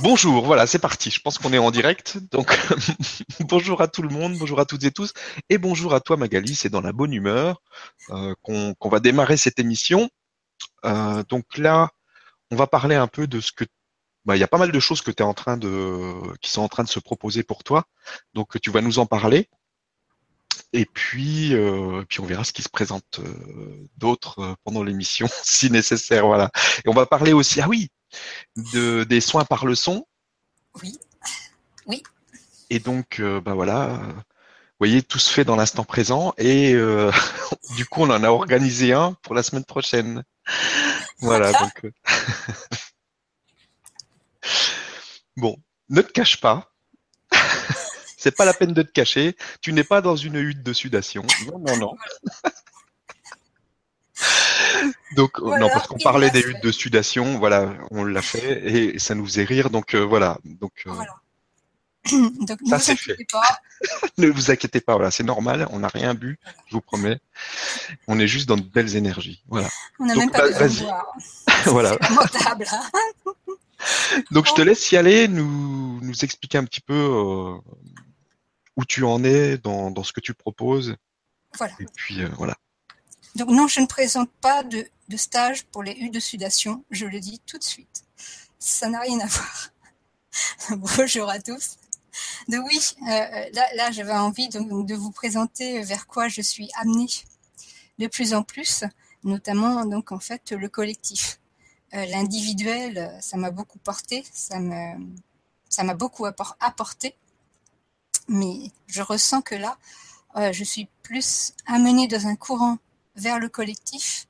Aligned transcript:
Bonjour, 0.00 0.46
voilà, 0.46 0.66
c'est 0.66 0.78
parti. 0.78 1.10
Je 1.10 1.20
pense 1.20 1.38
qu'on 1.38 1.52
est 1.52 1.58
en 1.58 1.70
direct. 1.70 2.18
Donc, 2.30 2.58
bonjour 3.40 3.82
à 3.82 3.88
tout 3.88 4.02
le 4.02 4.08
monde, 4.08 4.36
bonjour 4.38 4.58
à 4.58 4.64
toutes 4.64 4.84
et 4.84 4.90
tous, 4.90 5.12
et 5.50 5.58
bonjour 5.58 5.94
à 5.94 6.00
toi 6.00 6.16
Magali. 6.16 6.54
C'est 6.54 6.70
dans 6.70 6.80
la 6.80 6.92
bonne 6.92 7.12
humeur 7.12 7.60
euh, 8.10 8.34
qu'on 8.42 8.88
va 8.88 9.00
démarrer 9.00 9.36
cette 9.36 9.58
émission. 9.58 10.08
Euh, 10.84 11.22
donc 11.28 11.58
là, 11.58 11.90
on 12.50 12.56
va 12.56 12.66
parler 12.66 12.94
un 12.94 13.06
peu 13.06 13.26
de 13.26 13.40
ce 13.40 13.52
que 13.52 13.64
bah, 14.24 14.36
il 14.36 14.40
y 14.40 14.44
a 14.44 14.48
pas 14.48 14.58
mal 14.58 14.72
de 14.72 14.80
choses 14.80 15.02
que 15.02 15.22
en 15.22 15.34
train 15.34 15.56
de 15.56 16.14
qui 16.40 16.50
sont 16.50 16.62
en 16.62 16.68
train 16.68 16.84
de 16.84 16.88
se 16.88 17.00
proposer 17.00 17.42
pour 17.42 17.64
toi. 17.64 17.84
Donc 18.34 18.60
tu 18.60 18.70
vas 18.70 18.80
nous 18.80 18.98
en 18.98 19.06
parler. 19.06 19.48
Et 20.72 20.86
puis, 20.86 21.54
euh, 21.54 22.04
puis 22.08 22.20
on 22.20 22.26
verra 22.26 22.44
ce 22.44 22.52
qui 22.52 22.62
se 22.62 22.68
présente 22.68 23.18
euh, 23.18 23.88
d'autres 23.98 24.38
euh, 24.40 24.54
pendant 24.64 24.82
l'émission, 24.82 25.28
si 25.42 25.70
nécessaire. 25.70 26.26
Voilà. 26.26 26.50
Et 26.84 26.88
on 26.88 26.94
va 26.94 27.06
parler 27.06 27.32
aussi, 27.32 27.60
ah 27.60 27.68
oui, 27.68 27.90
de, 28.72 29.04
des 29.04 29.20
soins 29.20 29.44
par 29.44 29.66
le 29.66 29.74
son. 29.74 30.06
Oui. 30.82 30.98
Oui. 31.86 32.02
Et 32.70 32.78
donc, 32.78 33.20
bah 33.20 33.52
voilà, 33.52 33.98
vous 33.98 34.22
voyez, 34.78 35.02
tout 35.02 35.18
se 35.18 35.30
fait 35.30 35.44
dans 35.44 35.56
l'instant 35.56 35.84
présent. 35.84 36.32
Et 36.38 36.72
du 37.76 37.84
coup, 37.84 38.02
on 38.02 38.10
en 38.10 38.24
a 38.24 38.30
organisé 38.30 38.94
un 38.94 39.12
pour 39.22 39.34
la 39.34 39.42
semaine 39.42 39.66
prochaine. 39.66 40.24
Voilà. 41.18 41.52
donc, 41.52 41.92
bon, 45.36 45.58
ne 45.90 46.00
te 46.00 46.12
cache 46.12 46.40
pas. 46.40 46.71
C'est 48.22 48.36
pas 48.36 48.44
la 48.44 48.54
peine 48.54 48.72
de 48.72 48.82
te 48.82 48.92
cacher. 48.92 49.36
Tu 49.60 49.72
n'es 49.72 49.82
pas 49.82 50.00
dans 50.00 50.14
une 50.14 50.36
hutte 50.36 50.62
de 50.62 50.72
sudation. 50.72 51.24
Non, 51.48 51.58
non, 51.58 51.76
non. 51.76 51.96
Donc 55.16 55.40
non, 55.40 55.68
parce 55.72 55.88
qu'on 55.88 55.98
parlait 55.98 56.30
des 56.30 56.40
huttes 56.40 56.62
de 56.62 56.70
sudation, 56.70 57.40
voilà, 57.40 57.74
on 57.90 58.04
l'a 58.04 58.22
fait 58.22 58.62
et 58.64 59.00
ça 59.00 59.16
nous 59.16 59.26
faisait 59.26 59.42
rire, 59.42 59.70
donc 59.70 59.94
euh, 59.94 60.04
voilà. 60.04 60.38
Donc, 60.44 60.84
euh, 60.86 60.92
voilà. 60.92 61.16
donc 62.12 62.58
ça 62.68 62.78
c'est 62.78 62.94
fait. 62.96 63.16
ne 64.18 64.28
vous 64.28 64.52
inquiétez 64.52 64.80
pas, 64.80 64.94
voilà, 64.94 65.10
c'est 65.10 65.24
normal, 65.24 65.66
on 65.70 65.80
n'a 65.80 65.88
rien 65.88 66.14
bu, 66.14 66.38
je 66.68 66.74
vous 66.74 66.80
promets. 66.80 67.18
On 68.06 68.20
est 68.20 68.28
juste 68.28 68.48
dans 68.48 68.56
de 68.56 68.62
belles 68.62 68.94
énergies, 68.96 69.42
voilà. 69.48 69.68
On 69.98 70.06
n'a 70.06 70.14
même 70.14 70.30
pas 70.30 70.48
de 70.48 70.54
voilà. 71.66 71.98
donc 74.30 74.46
je 74.46 74.54
te 74.54 74.62
laisse 74.62 74.90
y 74.92 74.96
aller, 74.96 75.26
nous 75.28 75.98
nous 76.00 76.24
expliquer 76.24 76.58
un 76.58 76.64
petit 76.64 76.80
peu 76.80 76.94
euh, 76.94 77.58
où 78.76 78.84
tu 78.84 79.04
en 79.04 79.24
es 79.24 79.58
dans, 79.58 79.90
dans 79.90 80.02
ce 80.02 80.12
que 80.12 80.20
tu 80.20 80.34
proposes. 80.34 80.96
Voilà. 81.56 81.74
Et 81.80 81.86
puis 81.94 82.22
euh, 82.22 82.28
voilà. 82.36 82.56
Donc 83.34 83.48
non, 83.48 83.66
je 83.66 83.80
ne 83.80 83.86
présente 83.86 84.30
pas 84.40 84.62
de, 84.62 84.86
de 85.08 85.16
stage 85.16 85.64
pour 85.64 85.82
les 85.82 85.92
U 85.92 86.10
de 86.10 86.20
sudation, 86.20 86.84
je 86.90 87.06
le 87.06 87.20
dis 87.20 87.40
tout 87.46 87.58
de 87.58 87.64
suite. 87.64 88.04
Ça 88.58 88.88
n'a 88.88 89.00
rien 89.00 89.20
à 89.20 89.26
voir. 89.26 89.68
Bonjour 90.96 91.28
à 91.28 91.38
tous. 91.40 91.76
Donc 92.48 92.66
oui, 92.66 92.80
euh, 93.02 93.48
là, 93.52 93.66
là 93.74 93.90
j'avais 93.90 94.12
envie 94.12 94.48
de, 94.48 94.84
de, 94.84 94.94
vous 94.94 95.10
présenter 95.10 95.82
vers 95.82 96.06
quoi 96.06 96.28
je 96.28 96.42
suis 96.42 96.68
amenée 96.74 97.08
de 97.98 98.06
plus 98.06 98.34
en 98.34 98.42
plus, 98.42 98.84
notamment 99.24 99.86
donc 99.86 100.12
en 100.12 100.18
fait 100.18 100.52
le 100.52 100.68
collectif. 100.68 101.40
Euh, 101.94 102.04
L'individuel, 102.06 103.16
ça 103.20 103.36
m'a 103.36 103.50
beaucoup 103.50 103.78
porté, 103.78 104.24
ça 104.32 104.58
me 104.58 104.94
ça 105.68 105.84
m'a 105.84 105.94
beaucoup 105.94 106.26
apporté 106.26 107.16
mais 108.28 108.70
je 108.86 109.02
ressens 109.02 109.42
que 109.42 109.54
là, 109.54 109.78
euh, 110.36 110.52
je 110.52 110.64
suis 110.64 110.88
plus 111.02 111.52
amenée 111.66 112.08
dans 112.08 112.26
un 112.26 112.36
courant 112.36 112.78
vers 113.16 113.38
le 113.38 113.48
collectif, 113.48 114.26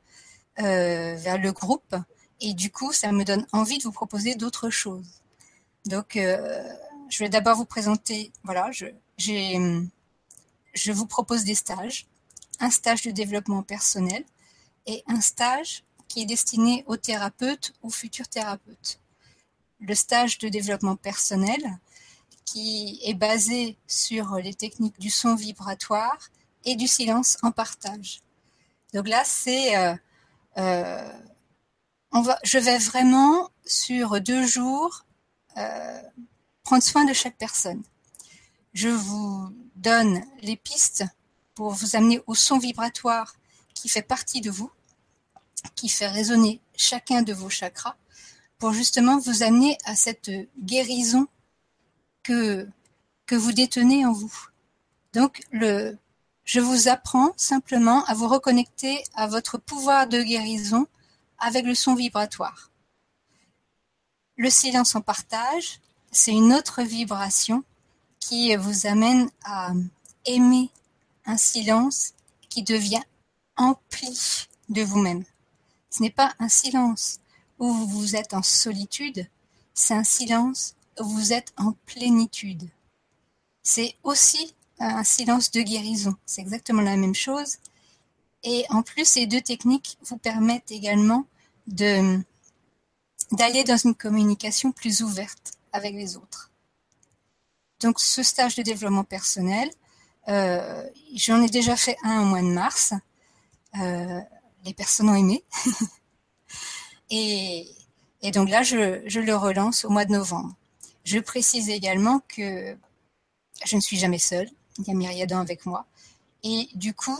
euh, 0.58 1.14
vers 1.16 1.38
le 1.38 1.52
groupe, 1.52 1.94
et 2.40 2.54
du 2.54 2.70
coup, 2.70 2.92
ça 2.92 3.12
me 3.12 3.24
donne 3.24 3.46
envie 3.52 3.78
de 3.78 3.84
vous 3.84 3.92
proposer 3.92 4.34
d'autres 4.34 4.70
choses. 4.70 5.22
Donc, 5.86 6.16
euh, 6.16 6.62
je 7.08 7.18
vais 7.18 7.28
d'abord 7.28 7.56
vous 7.56 7.64
présenter, 7.64 8.32
voilà, 8.42 8.70
je, 8.72 8.86
je 9.18 10.92
vous 10.92 11.06
propose 11.06 11.44
des 11.44 11.54
stages, 11.54 12.06
un 12.58 12.70
stage 12.70 13.02
de 13.02 13.10
développement 13.10 13.62
personnel 13.62 14.24
et 14.86 15.04
un 15.06 15.20
stage 15.20 15.84
qui 16.08 16.22
est 16.22 16.26
destiné 16.26 16.84
aux 16.86 16.96
thérapeutes 16.96 17.72
ou 17.82 17.90
futurs 17.90 18.28
thérapeutes. 18.28 18.98
Le 19.80 19.94
stage 19.94 20.38
de 20.38 20.48
développement 20.48 20.96
personnel, 20.96 21.78
qui 22.52 23.00
est 23.02 23.14
basé 23.14 23.78
sur 23.86 24.34
les 24.36 24.52
techniques 24.52 25.00
du 25.00 25.08
son 25.08 25.34
vibratoire 25.34 26.18
et 26.66 26.76
du 26.76 26.86
silence 26.86 27.38
en 27.42 27.50
partage. 27.50 28.20
Donc 28.92 29.08
là, 29.08 29.22
c'est, 29.24 29.76
euh, 29.76 29.94
euh, 30.58 31.12
je 32.44 32.58
vais 32.58 32.76
vraiment 32.76 33.48
sur 33.64 34.20
deux 34.20 34.46
jours 34.46 35.06
euh, 35.56 36.02
prendre 36.62 36.82
soin 36.82 37.06
de 37.06 37.14
chaque 37.14 37.38
personne. 37.38 37.82
Je 38.74 38.90
vous 38.90 39.48
donne 39.76 40.22
les 40.42 40.56
pistes 40.56 41.04
pour 41.54 41.70
vous 41.70 41.96
amener 41.96 42.20
au 42.26 42.34
son 42.34 42.58
vibratoire 42.58 43.34
qui 43.72 43.88
fait 43.88 44.02
partie 44.02 44.42
de 44.42 44.50
vous, 44.50 44.70
qui 45.74 45.88
fait 45.88 46.08
résonner 46.08 46.60
chacun 46.76 47.22
de 47.22 47.32
vos 47.32 47.48
chakras, 47.48 47.96
pour 48.58 48.72
justement 48.74 49.18
vous 49.18 49.42
amener 49.42 49.78
à 49.86 49.96
cette 49.96 50.30
guérison 50.58 51.26
que, 52.22 52.68
vous 53.30 53.52
détenez 53.52 54.04
en 54.04 54.12
vous. 54.12 54.34
Donc, 55.14 55.42
je 55.52 56.60
vous 56.60 56.88
apprends 56.88 57.32
simplement 57.36 58.04
à 58.04 58.14
vous 58.14 58.28
reconnecter 58.28 59.02
à 59.14 59.26
votre 59.26 59.56
pouvoir 59.56 60.06
de 60.06 60.22
guérison 60.22 60.86
avec 61.38 61.64
le 61.64 61.74
son 61.74 61.94
vibratoire. 61.94 62.70
Le 64.36 64.50
silence 64.50 64.94
en 64.94 65.00
partage, 65.00 65.80
c'est 66.10 66.32
une 66.32 66.52
autre 66.52 66.82
vibration 66.82 67.64
qui 68.20 68.54
vous 68.56 68.86
amène 68.86 69.30
à 69.44 69.72
aimer 70.26 70.70
un 71.24 71.36
silence 71.36 72.12
qui 72.48 72.62
devient 72.62 73.02
empli 73.56 74.46
de 74.68 74.82
vous-même. 74.82 75.24
Ce 75.90 76.02
n'est 76.02 76.10
pas 76.10 76.34
un 76.38 76.48
silence 76.48 77.18
où 77.58 77.72
vous 77.72 78.16
êtes 78.16 78.34
en 78.34 78.42
solitude, 78.42 79.26
c'est 79.74 79.94
un 79.94 80.04
silence 80.04 80.74
vous 81.00 81.32
êtes 81.32 81.52
en 81.56 81.72
plénitude. 81.86 82.68
C'est 83.62 83.94
aussi 84.02 84.54
un 84.78 85.04
silence 85.04 85.50
de 85.50 85.62
guérison. 85.62 86.16
C'est 86.26 86.40
exactement 86.40 86.82
la 86.82 86.96
même 86.96 87.14
chose. 87.14 87.58
Et 88.42 88.64
en 88.70 88.82
plus, 88.82 89.04
ces 89.04 89.26
deux 89.26 89.40
techniques 89.40 89.98
vous 90.02 90.16
permettent 90.18 90.72
également 90.72 91.26
d'aller 91.66 92.24
dans 93.64 93.76
une 93.76 93.94
communication 93.94 94.72
plus 94.72 95.02
ouverte 95.02 95.52
avec 95.72 95.94
les 95.94 96.16
autres. 96.16 96.50
Donc, 97.80 98.00
ce 98.00 98.22
stage 98.22 98.56
de 98.56 98.62
développement 98.62 99.04
personnel, 99.04 99.70
euh, 100.28 100.84
j'en 101.14 101.42
ai 101.42 101.48
déjà 101.48 101.76
fait 101.76 101.96
un 102.02 102.22
au 102.22 102.24
mois 102.24 102.42
de 102.42 102.46
mars. 102.46 102.94
Euh, 103.80 104.20
les 104.64 104.74
personnes 104.74 105.08
ont 105.08 105.14
aimé. 105.14 105.44
et, 107.10 107.68
donc 108.32 108.48
là, 108.48 108.62
je 108.62 109.20
le 109.20 109.36
relance 109.36 109.84
au 109.84 109.90
mois 109.90 110.04
de 110.04 110.12
novembre. 110.12 110.54
Je 111.04 111.18
précise 111.18 111.68
également 111.68 112.20
que 112.28 112.76
je 113.64 113.76
ne 113.76 113.80
suis 113.80 113.96
jamais 113.96 114.18
seule. 114.18 114.48
Il 114.78 114.86
y 114.86 114.90
a 114.90 114.94
Myriadan 114.94 115.40
avec 115.40 115.66
moi. 115.66 115.86
Et 116.42 116.68
du 116.74 116.94
coup, 116.94 117.18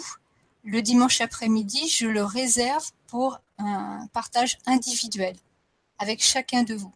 le 0.65 0.83
dimanche 0.83 1.21
après-midi, 1.21 1.89
je 1.89 2.07
le 2.07 2.25
réserve 2.25 2.91
pour 3.09 3.41
un 3.59 4.07
partage 4.13 4.59
individuel 4.67 5.37
avec 5.99 6.23
chacun 6.23 6.63
de 6.63 6.75
vous. 6.75 6.93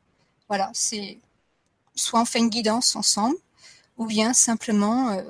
Voilà, 0.48 0.70
c'est 0.72 1.18
soit 1.94 2.20
on 2.20 2.24
fait 2.24 2.38
une 2.38 2.50
guidance 2.50 2.94
ensemble, 2.96 3.36
ou 3.96 4.06
bien 4.06 4.32
simplement 4.34 5.10
euh, 5.10 5.22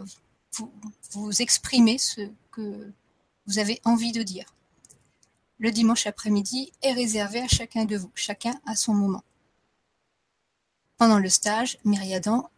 vous, 0.52 0.72
vous 1.12 1.42
exprimez 1.42 1.98
ce 1.98 2.22
que 2.50 2.92
vous 3.46 3.58
avez 3.58 3.80
envie 3.84 4.12
de 4.12 4.22
dire. 4.22 4.46
Le 5.58 5.70
dimanche 5.70 6.06
après-midi 6.06 6.72
est 6.82 6.92
réservé 6.92 7.40
à 7.40 7.48
chacun 7.48 7.84
de 7.84 7.96
vous, 7.96 8.10
chacun 8.14 8.54
à 8.66 8.76
son 8.76 8.92
moment. 8.92 9.22
Pendant 10.98 11.18
le 11.18 11.28
stage, 11.28 11.78
Myriadan 11.84 12.48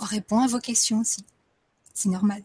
répond 0.00 0.40
à 0.40 0.46
vos 0.46 0.60
questions 0.60 1.00
aussi. 1.00 1.24
C'est 1.94 2.08
normal. 2.08 2.42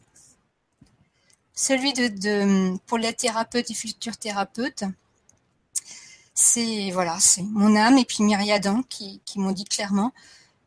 Celui 1.53 1.93
de, 1.93 2.77
pour 2.85 2.97
les 2.97 3.13
thérapeutes 3.13 3.71
et 3.71 3.73
futurs 3.73 4.17
thérapeutes, 4.17 4.83
c'est 6.33 6.91
voilà, 6.91 7.19
c'est 7.19 7.41
mon 7.41 7.75
âme 7.75 7.97
et 7.97 8.05
puis 8.05 8.23
Myriadan 8.23 8.83
qui, 8.83 9.21
qui 9.25 9.39
m'ont 9.39 9.53
dit 9.53 9.65
clairement, 9.65 10.13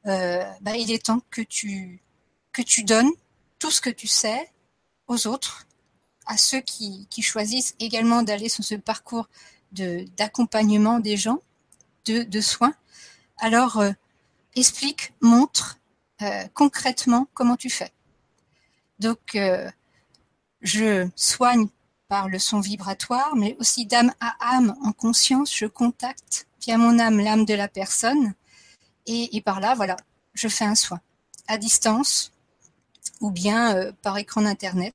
euh, 0.06 0.43
bah, 0.62 0.77
il 0.77 0.91
est 0.91 1.06
temps 1.06 1.21
que 1.31 1.43
tu 1.43 2.00
que 2.53 2.62
tu 2.62 2.82
donnes 2.82 3.11
tout 3.59 3.71
ce 3.71 3.81
que 3.81 3.91
tu 3.91 4.09
sais 4.09 4.50
aux 5.06 5.27
autres, 5.27 5.67
à 6.27 6.37
ceux 6.37 6.61
qui, 6.61 7.06
qui 7.11 7.23
choisissent 7.23 7.75
également 7.79 8.23
d'aller 8.23 8.49
sur 8.49 8.65
ce 8.65 8.75
parcours 8.75 9.29
d'accompagnement 9.73 10.99
des 10.99 11.17
gens, 11.17 11.41
de, 12.06 12.25
de 12.25 12.41
soins. 12.41 12.75
Alors 13.38 13.79
euh, 13.79 13.93
explique, 14.56 15.12
montre 15.20 15.79
euh, 16.23 16.44
concrètement 16.55 17.29
comment 17.35 17.56
tu 17.56 17.70
fais. 17.70 17.93
Donc, 18.99 19.35
euh, 19.35 19.70
je 20.61 21.08
soigne 21.17 21.69
par 22.08 22.29
le 22.29 22.38
son 22.38 22.61
vibratoire, 22.61 23.37
mais 23.37 23.56
aussi 23.58 23.87
d'âme 23.87 24.12
à 24.20 24.56
âme 24.56 24.76
en 24.85 24.93
conscience, 24.93 25.56
je 25.56 25.67
contacte 25.67 26.47
via 26.61 26.76
mon 26.76 26.99
âme 26.99 27.20
l'âme 27.20 27.44
de 27.44 27.55
la 27.55 27.69
personne 27.69 28.35
et, 29.06 29.41
par 29.41 29.61
là, 29.61 29.75
voilà, 29.75 29.97
je 30.35 30.47
fais 30.47 30.64
un 30.64 30.75
soin 30.75 31.00
à 31.49 31.56
distance 31.58 32.32
ou 33.20 33.31
bien 33.31 33.75
euh, 33.75 33.93
par 34.03 34.19
écran 34.19 34.43
d'internet. 34.43 34.94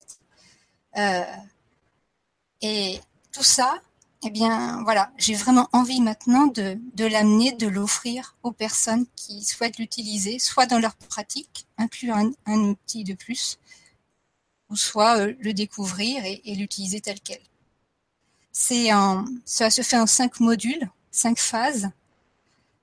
Et 2.61 2.99
tout 3.31 3.43
ça, 3.43 3.75
eh 4.27 4.31
bien, 4.31 4.81
voilà, 4.83 5.11
j'ai 5.17 5.35
vraiment 5.35 5.69
envie 5.71 6.01
maintenant 6.01 6.47
de, 6.47 6.79
l'amener, 6.97 7.51
de 7.51 7.67
l'offrir 7.67 8.35
aux 8.41 8.51
personnes 8.51 9.05
qui 9.15 9.43
souhaitent 9.43 9.77
l'utiliser, 9.77 10.39
soit 10.39 10.65
dans 10.65 10.79
leur 10.79 10.95
pratique, 10.95 11.67
inclure 11.77 12.15
un, 12.15 12.59
outil 12.59 13.03
de 13.03 13.13
plus, 13.13 13.59
ou 14.71 14.75
soit 14.75 15.19
euh, 15.19 15.35
le 15.39 15.53
découvrir 15.53 16.25
et, 16.25 16.55
l'utiliser 16.55 17.01
tel 17.01 17.19
quel. 17.21 17.39
C'est 18.51 18.89
ça 19.45 19.69
se 19.69 19.83
fait 19.83 19.97
en 19.97 20.07
cinq 20.07 20.39
modules, 20.39 20.89
cinq 21.11 21.37
phases, 21.37 21.91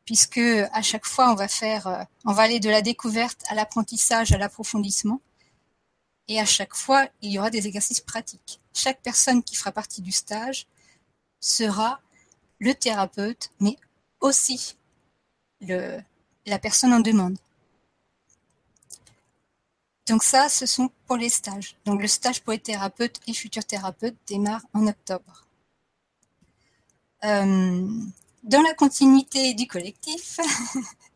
puisque 0.05 0.39
à 0.39 0.83
chaque 0.83 1.07
fois 1.07 1.35
euh, 1.35 2.05
on 2.25 2.33
va 2.33 2.43
aller 2.43 2.61
de 2.61 2.71
la 2.71 2.83
découverte 2.83 3.43
à 3.49 3.57
l'apprentissage, 3.57 4.31
à 4.31 4.39
l'approfondissement, 4.39 5.21
et 6.29 6.39
à 6.39 6.47
chaque 6.47 6.77
fois 6.77 7.09
il 7.21 7.33
y 7.33 7.39
aura 7.41 7.51
des 7.51 7.67
exercices 7.67 8.01
pratiques. 8.01 8.61
Chaque 8.75 9.03
personne 9.03 9.43
qui 9.43 9.57
fera 9.57 9.73
partie 9.73 10.03
du 10.03 10.13
stage 10.13 10.69
sera 11.43 12.01
le 12.61 12.73
thérapeute, 12.75 13.51
mais 13.61 13.77
aussi 14.21 14.77
le, 15.61 16.01
la 16.47 16.59
personne 16.59 16.95
en 16.95 17.01
demande. 17.01 17.37
Donc 20.07 20.23
ça, 20.23 20.49
ce 20.49 20.67
sont 20.67 20.91
pour 21.07 21.17
les 21.17 21.29
stages. 21.29 21.77
Donc 21.85 22.01
le 22.01 22.09
stage 22.09 22.41
pour 22.43 22.53
les 22.53 22.59
thérapeutes 22.59 23.21
et 23.27 23.35
futurs 23.35 23.65
thérapeutes 23.65 24.17
démarre 24.27 24.63
en 24.73 24.87
octobre. 24.87 25.47
Euh, 27.25 27.89
dans 28.43 28.63
la 28.63 28.75
continuité 28.75 29.55
du 29.55 29.67
collectif, 29.67 30.41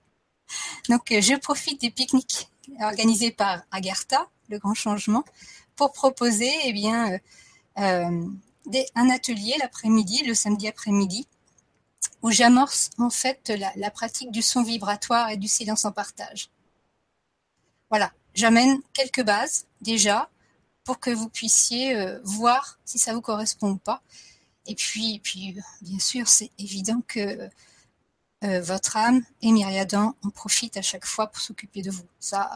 donc 0.88 1.02
je 1.08 1.36
profite 1.36 1.80
des 1.80 1.90
pique-niques 1.90 2.48
organisés 2.80 3.32
par 3.32 3.62
Agartha, 3.70 4.28
le 4.48 4.58
grand 4.58 4.74
changement, 4.74 5.24
pour 5.74 5.92
proposer 5.92 6.52
eh 6.64 6.72
bien, 6.72 7.18
euh, 7.78 8.28
euh, 8.74 8.82
un 8.94 9.10
atelier 9.10 9.54
l'après-midi, 9.58 10.24
le 10.24 10.34
samedi 10.34 10.68
après-midi, 10.68 11.26
où 12.22 12.30
j'amorce 12.30 12.90
en 12.98 13.10
fait 13.10 13.50
la, 13.76 13.90
pratique 13.90 14.30
du 14.30 14.42
son 14.42 14.62
vibratoire 14.62 15.30
et 15.30 15.36
du 15.36 15.48
silence 15.48 15.84
en 15.84 15.92
partage. 15.92 16.50
Voilà, 17.90 18.12
j'amène 18.34 18.80
quelques 18.92 19.22
bases 19.22 19.66
déjà 19.80 20.28
pour 20.84 21.00
que 21.00 21.10
vous 21.10 21.28
puissiez 21.28 21.96
euh, 21.96 22.20
voir 22.24 22.78
si 22.84 22.98
ça 22.98 23.12
vous 23.14 23.20
correspond 23.20 23.70
ou 23.72 23.76
pas. 23.76 24.02
Et 24.66 24.74
puis, 24.74 25.20
bien 25.80 25.98
sûr, 25.98 26.26
c'est 26.26 26.50
évident 26.58 27.00
que 27.06 27.48
euh, 28.44 28.60
votre 28.60 28.96
âme 28.96 29.22
et 29.42 29.52
Myriadan 29.52 30.14
en 30.22 30.30
profitent 30.30 30.76
à 30.76 30.82
chaque 30.82 31.06
fois 31.06 31.28
pour 31.28 31.40
s'occuper 31.40 31.82
de 31.82 31.90
vous. 31.90 32.06
Ça, 32.20 32.50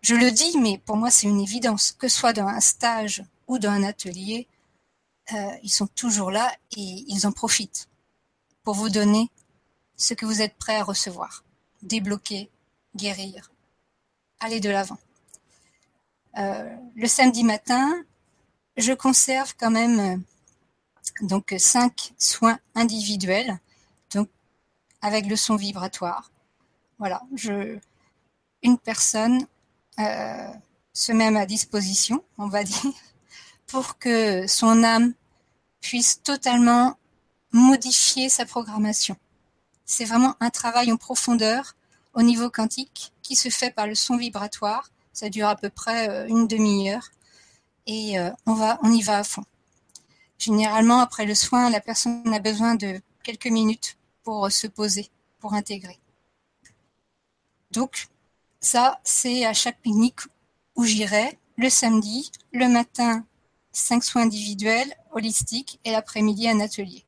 je 0.00 0.14
le 0.14 0.30
dis, 0.30 0.56
mais 0.58 0.78
pour 0.78 0.96
moi, 0.96 1.10
c'est 1.10 1.26
une 1.26 1.40
évidence. 1.40 1.92
Que 1.92 2.08
ce 2.08 2.18
soit 2.18 2.32
dans 2.32 2.46
un 2.46 2.60
stage 2.60 3.24
ou 3.48 3.58
dans 3.58 3.70
un 3.70 3.82
atelier, 3.82 4.46
euh, 4.46 4.57
ils 5.62 5.70
sont 5.70 5.86
toujours 5.88 6.30
là 6.30 6.52
et 6.76 7.04
ils 7.08 7.26
en 7.26 7.32
profitent 7.32 7.88
pour 8.62 8.74
vous 8.74 8.88
donner 8.88 9.30
ce 9.96 10.14
que 10.14 10.26
vous 10.26 10.40
êtes 10.40 10.56
prêt 10.56 10.76
à 10.76 10.84
recevoir. 10.84 11.44
Débloquer, 11.82 12.50
guérir, 12.96 13.50
aller 14.40 14.60
de 14.60 14.70
l'avant. 14.70 14.98
Euh, 16.38 16.76
le 16.94 17.08
samedi 17.08 17.44
matin, 17.44 18.02
je 18.76 18.92
conserve 18.92 19.54
quand 19.58 19.70
même 19.70 19.98
euh, 20.00 21.26
donc 21.26 21.54
cinq 21.58 22.12
soins 22.18 22.58
individuels, 22.74 23.58
donc 24.12 24.28
avec 25.02 25.26
le 25.26 25.36
son 25.36 25.56
vibratoire. 25.56 26.30
Voilà, 26.98 27.22
je, 27.34 27.78
une 28.62 28.78
personne 28.78 29.46
se 30.92 31.12
met 31.12 31.26
à 31.26 31.30
ma 31.30 31.46
disposition, 31.46 32.24
on 32.38 32.48
va 32.48 32.64
dire, 32.64 32.92
pour 33.66 33.98
que 33.98 34.46
son 34.46 34.84
âme 34.84 35.14
puisse 35.80 36.22
totalement 36.22 36.98
modifier 37.52 38.28
sa 38.28 38.44
programmation. 38.44 39.16
C'est 39.84 40.04
vraiment 40.04 40.36
un 40.40 40.50
travail 40.50 40.92
en 40.92 40.96
profondeur 40.96 41.74
au 42.14 42.22
niveau 42.22 42.50
quantique 42.50 43.12
qui 43.22 43.36
se 43.36 43.48
fait 43.48 43.70
par 43.70 43.86
le 43.86 43.94
son 43.94 44.16
vibratoire. 44.16 44.90
Ça 45.12 45.30
dure 45.30 45.48
à 45.48 45.56
peu 45.56 45.70
près 45.70 46.08
euh, 46.08 46.26
une 46.28 46.46
demi-heure 46.46 47.10
et 47.86 48.18
euh, 48.18 48.30
on 48.46 48.54
va, 48.54 48.78
on 48.82 48.92
y 48.92 49.02
va 49.02 49.18
à 49.18 49.24
fond. 49.24 49.44
Généralement, 50.38 51.00
après 51.00 51.26
le 51.26 51.34
soin, 51.34 51.70
la 51.70 51.80
personne 51.80 52.32
a 52.32 52.38
besoin 52.38 52.74
de 52.74 53.00
quelques 53.24 53.46
minutes 53.46 53.96
pour 54.22 54.52
se 54.52 54.66
poser, 54.66 55.10
pour 55.40 55.54
intégrer. 55.54 55.98
Donc, 57.70 58.08
ça, 58.60 59.00
c'est 59.04 59.44
à 59.44 59.52
chaque 59.52 59.82
clinique 59.82 60.20
où 60.76 60.84
j'irai 60.84 61.38
le 61.56 61.70
samedi, 61.70 62.30
le 62.52 62.68
matin 62.68 63.24
cinq 63.78 64.04
soins 64.04 64.22
individuels, 64.22 64.92
holistiques 65.12 65.80
et 65.84 65.92
l'après-midi 65.92 66.48
un 66.48 66.60
atelier. 66.60 67.04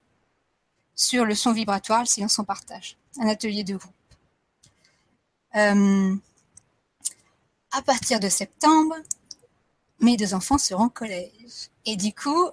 Sur 0.95 1.25
le 1.25 1.35
son 1.35 1.53
vibratoire, 1.53 2.01
le 2.01 2.07
silence 2.07 2.39
en 2.39 2.45
partage, 2.45 2.97
un 3.19 3.29
atelier 3.29 3.65
de 3.65 3.77
groupe. 3.77 3.93
Euh, 5.57 6.15
à 7.73 7.83
partir 7.83 8.21
de 8.21 8.29
septembre, 8.29 8.95
mes 10.01 10.17
deux 10.17 10.35
enfants 10.35 10.59
seront 10.59 10.87
au 10.87 10.91
collège. 10.91 11.71
Et 11.85 11.97
du 11.97 12.13
coup, 12.15 12.51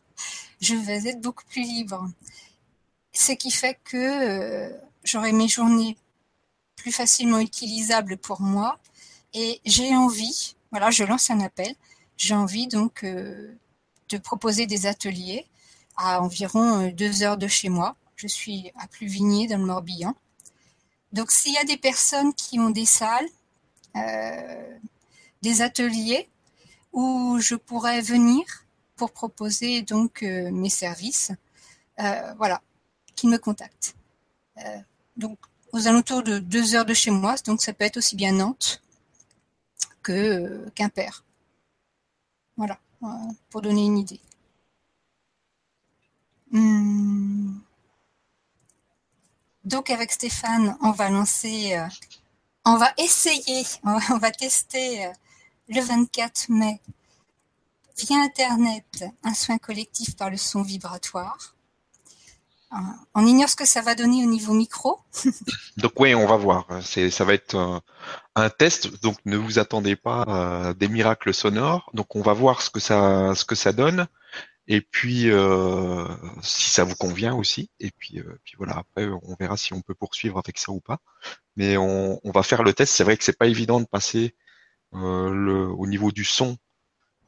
je 0.60 0.74
vais 0.74 1.08
être 1.08 1.20
beaucoup 1.20 1.44
plus 1.44 1.62
libre. 1.62 2.08
Ce 3.12 3.32
qui 3.32 3.50
fait 3.50 3.78
que 3.84 3.96
euh, 3.96 4.76
j'aurai 5.04 5.32
mes 5.32 5.48
journées 5.48 5.96
plus 6.76 6.92
facilement 6.92 7.38
utilisables 7.38 8.16
pour 8.18 8.40
moi. 8.40 8.78
Et 9.32 9.60
j'ai 9.64 9.94
envie, 9.96 10.56
voilà, 10.70 10.90
je 10.90 11.04
lance 11.04 11.30
un 11.30 11.40
appel, 11.40 11.74
j'ai 12.16 12.34
envie 12.34 12.66
donc 12.66 13.04
euh, 13.04 13.56
de 14.08 14.18
proposer 14.18 14.66
des 14.66 14.86
ateliers 14.86 15.46
à 15.96 16.22
environ 16.22 16.86
euh, 16.86 16.92
deux 16.92 17.22
heures 17.22 17.38
de 17.38 17.46
chez 17.46 17.68
moi. 17.68 17.96
Je 18.16 18.26
suis 18.26 18.72
à 18.78 18.86
Pluvigné 18.86 19.46
dans 19.46 19.58
le 19.58 19.64
Morbihan. 19.64 20.14
Donc 21.12 21.30
s'il 21.30 21.52
y 21.52 21.58
a 21.58 21.64
des 21.64 21.76
personnes 21.76 22.34
qui 22.34 22.58
ont 22.58 22.70
des 22.70 22.86
salles, 22.86 23.28
euh, 23.96 24.78
des 25.42 25.62
ateliers 25.62 26.28
où 26.92 27.38
je 27.40 27.54
pourrais 27.54 28.00
venir 28.00 28.44
pour 28.96 29.12
proposer 29.12 29.82
donc 29.82 30.22
mes 30.22 30.70
services, 30.70 31.30
voilà, 31.98 32.62
qu'ils 33.14 33.28
me 33.28 33.36
contactent. 33.36 33.94
donc 35.18 35.38
aux 35.72 35.86
alentours 35.86 36.22
de 36.22 36.38
deux 36.38 36.74
heures 36.74 36.86
de 36.86 36.94
chez 36.94 37.10
moi, 37.10 37.34
donc 37.44 37.60
ça 37.60 37.74
peut 37.74 37.84
être 37.84 37.98
aussi 37.98 38.16
bien 38.16 38.32
Nantes 38.32 38.82
que 40.02 40.70
Quimper. 40.74 41.25
Voilà, 42.56 42.78
pour 43.50 43.62
donner 43.62 43.84
une 43.84 43.98
idée. 43.98 44.20
Hmm. 46.50 47.58
Donc 49.64 49.90
avec 49.90 50.12
Stéphane, 50.12 50.76
on 50.80 50.92
va 50.92 51.10
lancer, 51.10 51.74
euh, 51.74 51.86
on 52.64 52.76
va 52.76 52.92
essayer, 52.98 53.66
on 53.84 54.18
va, 54.18 54.30
tester 54.30 55.06
euh, 55.06 55.12
le 55.68 55.80
24 55.80 56.50
mai 56.50 56.80
via 57.98 58.16
Internet 58.18 59.04
un 59.24 59.34
soin 59.34 59.58
collectif 59.58 60.16
par 60.16 60.30
le 60.30 60.36
son 60.36 60.62
vibratoire. 60.62 61.54
On 63.14 63.26
ignore 63.26 63.48
ce 63.48 63.56
que 63.56 63.64
ça 63.64 63.80
va 63.80 63.94
donner 63.94 64.22
au 64.22 64.28
niveau 64.28 64.52
micro. 64.52 65.00
donc 65.78 65.92
oui, 65.98 66.14
on 66.14 66.26
va 66.26 66.36
voir. 66.36 66.66
Ça 66.82 67.24
va 67.24 67.32
être 67.32 67.82
un, 68.36 68.50
test. 68.50 69.02
Donc 69.02 69.16
ne 69.24 69.36
vous 69.36 69.58
attendez 69.58 69.96
pas 69.96 70.22
à 70.22 70.74
des 70.74 70.88
miracles 70.88 71.34
sonores. 71.34 71.90
Donc 71.94 72.14
on 72.14 72.22
va 72.22 72.32
voir 72.32 72.62
ce 72.62 72.70
que 72.70 72.80
ça, 72.80 73.34
ce 73.34 73.44
que 73.44 73.54
ça 73.54 73.72
donne. 73.72 74.06
Et 74.68 74.80
puis 74.80 75.30
euh, 75.30 76.06
si 76.42 76.70
ça 76.70 76.84
vous 76.84 76.94
convient 76.94 77.34
aussi. 77.34 77.70
Et 77.80 77.90
puis, 77.90 78.18
euh, 78.18 78.38
puis 78.44 78.54
voilà. 78.58 78.78
Après, 78.78 79.06
on 79.06 79.36
verra 79.38 79.56
si 79.56 79.72
on 79.72 79.80
peut 79.80 79.94
poursuivre 79.94 80.38
avec 80.38 80.58
ça 80.58 80.72
ou 80.72 80.80
pas. 80.80 80.98
Mais 81.56 81.76
on, 81.76 82.20
va 82.24 82.42
faire 82.42 82.62
le 82.62 82.72
test. 82.72 82.94
C'est 82.94 83.04
vrai 83.04 83.16
que 83.16 83.24
c'est 83.24 83.38
pas 83.38 83.46
évident 83.46 83.80
de 83.80 83.86
passer 83.86 84.34
euh, 84.94 85.30
le, 85.30 85.68
au 85.68 85.86
niveau 85.86 86.12
du 86.12 86.24
son 86.24 86.56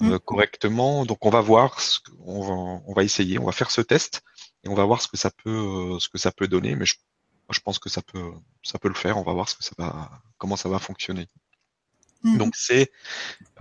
mm. 0.01 0.19
correctement. 0.19 1.07
Donc 1.07 1.25
on 1.27 1.31
va 1.31 1.41
voir. 1.41 1.81
Ce, 1.81 2.01
on 2.21 2.43
va, 2.43 2.83
on 2.87 2.93
va 2.93 3.05
essayer. 3.05 3.39
On 3.39 3.47
va 3.47 3.53
faire 3.53 3.71
ce 3.71 3.81
test 3.81 4.23
et 4.65 4.69
on 4.69 4.75
va 4.75 4.85
voir 4.85 5.03
ce 5.03 5.09
que 5.09 5.17
ça 5.17 5.31
peut, 5.31 5.51
euh, 5.95 5.99
ce 5.99 6.09
que 6.09 6.19
ça 6.19 6.33
peut 6.33 6.49
donner. 6.49 6.75
Mais 6.77 6.87
je, 6.87 6.97
je 7.51 7.61
pense 7.61 7.79
que 7.79 7.89
ça 7.89 8.03
peut, 8.03 8.33
ça 8.63 8.79
peut 8.79 8.89
le 8.89 8.95
faire. 8.95 9.19
On 9.19 9.23
va 9.23 9.33
voir 9.33 9.49
ce 9.49 9.55
que 9.55 9.65
ça 9.65 9.73
va, 9.79 10.11
comment 10.39 10.57
ça 10.57 10.69
va 10.69 10.79
fonctionner. 10.79 11.27
Mhm. 12.23 12.39
Donc 12.39 12.57
c'est 12.57 12.91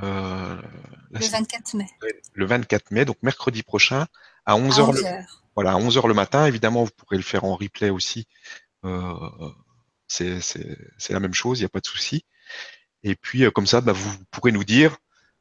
euh, 0.03 0.61
le 1.11 1.25
24 1.25 1.73
mai. 1.75 1.87
Le 2.33 2.45
24 2.45 2.91
mai, 2.91 3.05
donc 3.05 3.17
mercredi 3.21 3.63
prochain 3.63 4.07
à 4.45 4.55
11h. 4.55 4.93
Le, 4.93 5.25
voilà, 5.55 5.73
à 5.73 5.75
11h 5.75 6.07
le 6.07 6.13
matin. 6.13 6.45
Évidemment, 6.45 6.83
vous 6.83 6.91
pourrez 6.95 7.17
le 7.17 7.23
faire 7.23 7.43
en 7.43 7.55
replay 7.55 7.89
aussi. 7.89 8.27
Euh, 8.85 9.13
c'est 10.07 10.39
la 11.09 11.19
même 11.19 11.33
chose, 11.33 11.59
il 11.59 11.63
n'y 11.63 11.67
a 11.67 11.69
pas 11.69 11.81
de 11.81 11.85
souci. 11.85 12.25
Et 13.03 13.15
puis 13.15 13.43
euh, 13.43 13.51
comme 13.51 13.67
ça, 13.67 13.81
bah, 13.81 13.93
vous 13.93 14.17
pourrez 14.31 14.51
nous 14.51 14.63
dire 14.63 14.97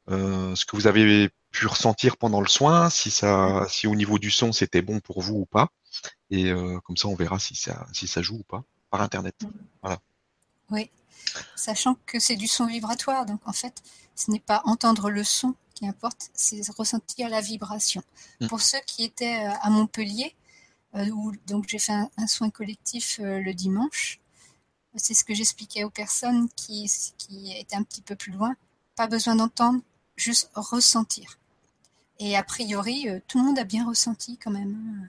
ce 0.09 0.65
que 0.65 0.75
vous 0.75 0.87
avez 0.87 1.29
pu 1.51 1.67
ressentir 1.67 2.17
pendant 2.17 2.41
le 2.41 2.47
soin, 2.47 2.89
si 2.89 3.11
ça, 3.11 3.65
si 3.69 3.87
au 3.87 3.95
niveau 3.95 4.19
du 4.19 4.31
son 4.31 4.51
c'était 4.51 4.81
bon 4.81 4.99
pour 4.99 5.21
vous 5.21 5.35
ou 5.35 5.45
pas. 5.45 5.69
Et 6.29 6.51
comme 6.83 6.97
ça, 6.97 7.07
on 7.07 7.15
verra 7.15 7.39
si 7.39 7.55
ça, 7.55 7.87
si 7.93 8.07
ça 8.07 8.21
joue 8.21 8.35
ou 8.35 8.43
pas 8.43 8.63
par 8.89 9.01
internet. 9.01 9.35
Voilà. 9.81 9.99
Oui, 10.69 10.89
sachant 11.55 11.95
que 12.05 12.19
c'est 12.19 12.35
du 12.35 12.47
son 12.47 12.65
vibratoire, 12.65 13.25
donc 13.25 13.41
en 13.45 13.53
fait, 13.53 13.81
ce 14.15 14.31
n'est 14.31 14.39
pas 14.39 14.61
entendre 14.65 15.09
le 15.09 15.23
son 15.23 15.55
qui 15.73 15.87
importe, 15.87 16.31
c'est 16.33 16.61
ressentir 16.75 17.29
la 17.29 17.41
vibration. 17.41 18.01
Hmm. 18.41 18.47
Pour 18.47 18.61
ceux 18.61 18.79
qui 18.85 19.03
étaient 19.03 19.45
euh, 19.45 19.53
à 19.61 19.69
Montpellier, 19.69 20.35
euh, 20.95 21.09
où 21.11 21.33
donc 21.45 21.65
j'ai 21.67 21.79
fait 21.79 21.93
un, 21.93 22.27
soin 22.27 22.49
collectif 22.49 23.19
euh, 23.19 23.39
le 23.39 23.53
dimanche, 23.53 24.19
c'est 24.95 25.13
ce 25.13 25.23
que 25.23 25.35
j'expliquais 25.35 25.83
aux 25.83 25.91
personnes 25.91 26.49
qui, 26.55 26.91
qui 27.17 27.55
étaient 27.55 27.75
un 27.75 27.83
petit 27.83 28.01
peu 28.01 28.15
plus 28.15 28.31
loin. 28.31 28.55
Pas 28.95 29.05
besoin 29.05 29.35
d'entendre, 29.35 29.81
juste 30.17 30.51
ressentir. 30.55 31.39
Et 32.19 32.35
a 32.35 32.43
priori, 32.43 33.07
tout 33.27 33.37
le 33.37 33.45
monde 33.45 33.59
a 33.59 33.63
bien 33.63 33.87
ressenti 33.87 34.37
quand 34.37 34.51
même. 34.51 34.75
Hein. 34.75 35.07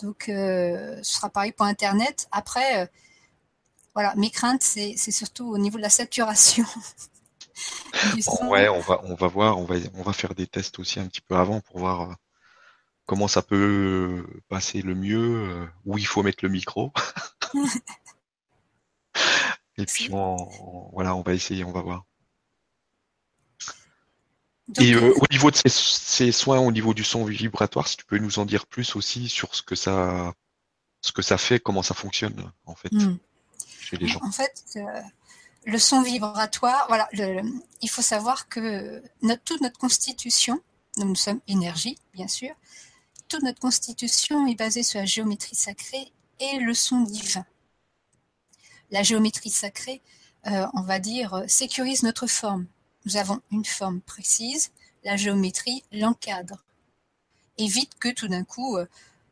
Donc, 0.00 0.24
ce 0.26 1.00
sera 1.02 1.28
pareil 1.28 1.52
pour 1.52 1.66
Internet. 1.66 2.28
Après, 2.32 2.90
voilà, 3.94 4.14
mes 4.16 4.30
craintes, 4.30 4.62
c'est 4.62 4.96
surtout 4.96 5.50
au 5.50 5.58
niveau 5.58 5.76
de 5.76 5.82
la 5.82 5.90
saturation. 5.90 6.64
ouais, 8.42 8.68
on 8.68 8.80
va, 8.80 9.00
on 9.04 9.14
va 9.14 9.26
voir, 9.26 9.58
on 9.58 9.64
va, 9.64 9.74
on 9.94 10.02
va 10.02 10.12
faire 10.12 10.34
des 10.34 10.46
tests 10.46 10.78
aussi 10.78 11.00
un 11.00 11.06
petit 11.06 11.20
peu 11.20 11.34
avant 11.36 11.60
pour 11.60 11.78
voir 11.78 12.02
euh, 12.02 12.14
comment 13.06 13.28
ça 13.28 13.42
peut 13.42 14.24
passer 14.48 14.82
le 14.82 14.94
mieux, 14.94 15.50
euh, 15.50 15.66
où 15.84 15.98
il 15.98 16.06
faut 16.06 16.22
mettre 16.22 16.44
le 16.44 16.50
micro. 16.50 16.92
Et 19.78 19.86
puis, 19.86 20.10
on, 20.12 20.36
voilà, 20.92 21.14
on 21.14 21.22
va 21.22 21.34
essayer, 21.34 21.64
on 21.64 21.72
va 21.72 21.82
voir. 21.82 22.04
Et 24.80 24.94
euh, 24.94 25.14
au 25.16 25.24
niveau 25.30 25.50
de 25.50 25.56
ces, 25.56 26.32
soins, 26.32 26.58
au 26.58 26.72
niveau 26.72 26.92
du 26.92 27.04
son 27.04 27.24
vibratoire, 27.24 27.88
si 27.88 27.96
tu 27.96 28.04
peux 28.04 28.18
nous 28.18 28.38
en 28.38 28.44
dire 28.44 28.66
plus 28.66 28.96
aussi 28.96 29.28
sur 29.28 29.54
ce 29.54 29.62
que 29.62 29.74
ça, 29.74 30.34
ce 31.00 31.12
que 31.12 31.22
ça 31.22 31.38
fait, 31.38 31.58
comment 31.58 31.82
ça 31.82 31.94
fonctionne 31.94 32.50
en 32.66 32.74
fait. 32.74 32.92
Hmm. 32.92 33.16
En 34.20 34.30
fait, 34.30 34.64
euh, 34.76 34.82
le 35.64 35.78
son 35.78 36.02
vibratoire, 36.02 36.84
voilà, 36.88 37.08
il 37.14 37.88
faut 37.88 38.02
savoir 38.02 38.48
que 38.48 39.02
toute 39.44 39.62
notre 39.62 39.78
constitution, 39.78 40.60
nous, 40.98 41.14
sommes 41.14 41.40
énergie, 41.48 41.96
bien 42.12 42.28
sûr, 42.28 42.50
toute 43.28 43.42
notre 43.42 43.60
constitution 43.60 44.46
est 44.46 44.56
basée 44.56 44.82
sur 44.82 45.00
la 45.00 45.06
géométrie 45.06 45.56
sacrée 45.56 46.12
et 46.40 46.58
le 46.58 46.74
son 46.74 47.00
divin. 47.00 47.46
La 48.90 49.02
géométrie 49.02 49.50
sacrée, 49.50 50.02
euh, 50.46 50.66
on 50.74 50.82
va 50.82 50.98
dire, 50.98 51.44
sécurise 51.46 52.02
notre 52.02 52.26
forme. 52.26 52.66
Nous 53.04 53.16
avons 53.16 53.40
une 53.50 53.64
forme 53.64 54.00
précise, 54.00 54.70
la 55.04 55.16
géométrie 55.16 55.84
l'encadre. 55.92 56.64
Évite 57.56 57.98
que 57.98 58.08
tout 58.08 58.28
d'un 58.28 58.44
coup, 58.44 58.76
euh, 58.76 58.86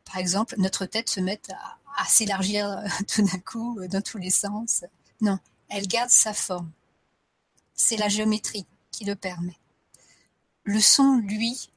par 0.05 0.17
exemple, 0.17 0.55
notre 0.57 0.85
tête 0.85 1.09
se 1.09 1.19
mette 1.19 1.51
à, 1.97 2.05
s'élargir 2.05 2.69
euh, 2.69 2.87
tout 3.07 3.21
d'un 3.21 3.39
coup 3.39 3.79
euh, 3.79 3.87
dans 3.87 4.01
tous 4.01 4.17
les 4.17 4.29
sens. 4.29 4.83
Non, 5.21 5.39
elle 5.69 5.87
garde 5.87 6.09
sa 6.09 6.33
forme. 6.33 6.71
C'est 7.73 7.97
la 7.97 8.09
géométrie 8.09 8.65
qui 8.91 9.05
le 9.05 9.15
permet. 9.15 9.57
Le 10.63 10.79
son, 10.79 11.17
lui, 11.17 11.69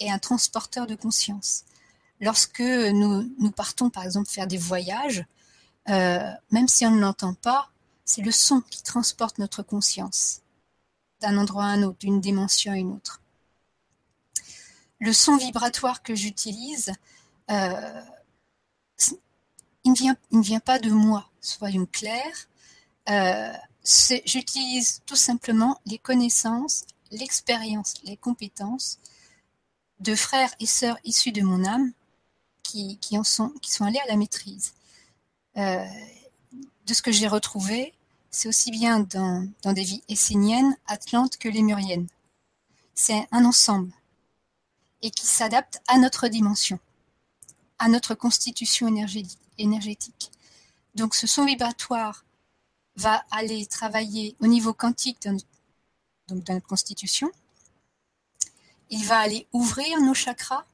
est 0.00 0.10
un 0.10 0.18
transporteur 0.18 0.86
de 0.86 0.94
conscience. 0.94 1.64
Lorsque 2.20 2.60
nous, 2.60 3.50
partons, 3.50 3.90
par 3.90 4.04
exemple, 4.04 4.28
faire 4.28 4.46
des 4.46 4.56
voyages, 4.56 5.24
même 5.86 6.68
si 6.68 6.86
on 6.86 6.92
ne 6.92 7.00
l'entend 7.00 7.34
pas, 7.34 7.70
c'est 8.04 8.22
le 8.22 8.32
son 8.32 8.60
qui 8.60 8.82
transporte 8.82 9.38
notre 9.38 9.62
conscience 9.62 10.42
d'un 11.20 11.38
endroit 11.38 11.64
à 11.64 11.68
un 11.68 11.82
autre, 11.82 11.98
d'une 11.98 12.20
dimension 12.20 12.72
à 12.72 12.76
une 12.76 12.92
autre. 12.92 13.20
Le 15.00 15.12
son 15.12 15.36
vibratoire 15.36 16.02
que 16.02 16.14
j'utilise, 16.14 16.92
il 17.48 17.54
ne 19.86 19.94
vient, 19.94 20.16
il 20.30 20.38
ne 20.38 20.42
vient 20.42 20.60
pas 20.60 20.78
de 20.78 20.90
moi, 20.90 21.30
soyons 21.40 21.86
clairs. 21.86 22.48
Euh, 23.08 23.52
j'utilise 24.24 25.02
tout 25.06 25.16
simplement 25.16 25.80
les 25.86 25.98
connaissances, 25.98 26.84
l'expérience, 27.10 27.94
les 28.04 28.16
compétences 28.16 28.98
de 30.00 30.14
frères 30.14 30.54
et 30.60 30.66
sœurs 30.66 30.98
issus 31.04 31.32
de 31.32 31.42
mon 31.42 31.64
âme 31.64 31.92
qui 32.62 32.98
sont 33.22 33.52
allés 33.80 33.98
à 34.00 34.06
la 34.06 34.16
maîtrise. 34.16 34.74
Euh, 35.56 35.84
de 36.86 36.94
ce 36.94 37.02
que 37.02 37.12
j'ai 37.12 37.26
retrouvé, 37.26 37.94
c'est 38.30 38.48
aussi 38.48 38.70
bien 38.70 39.00
dans, 39.00 39.48
dans, 39.62 39.72
des 39.72 39.84
vies 39.84 40.02
esséniennes, 40.08 40.76
atlantes 40.86 41.38
que 41.38 41.48
lémuriennes. 41.48 42.08
C'est 42.94 43.26
un 43.30 43.44
ensemble 43.44 43.92
et 45.02 45.10
qui 45.10 45.26
s'adapte 45.26 45.80
à 45.86 45.98
notre 45.98 46.28
dimension, 46.28 46.78
à 47.78 47.88
notre 47.88 48.14
constitution 48.14 48.88
énergétique. 49.58 50.30
Donc 50.94 51.14
ce 51.14 51.26
son 51.26 51.44
vibratoire 51.44 52.24
va 52.96 53.24
aller 53.30 53.64
travailler 53.66 54.36
au 54.40 54.48
niveau 54.48 54.74
quantique 54.74 55.22
de 55.22 55.36
notre, 56.30 56.66
constitution. 56.66 57.30
Il 58.90 59.04
va 59.04 59.20
aller 59.20 59.46
ouvrir 59.52 60.00
nos 60.00 60.14
chakras. 60.14 60.64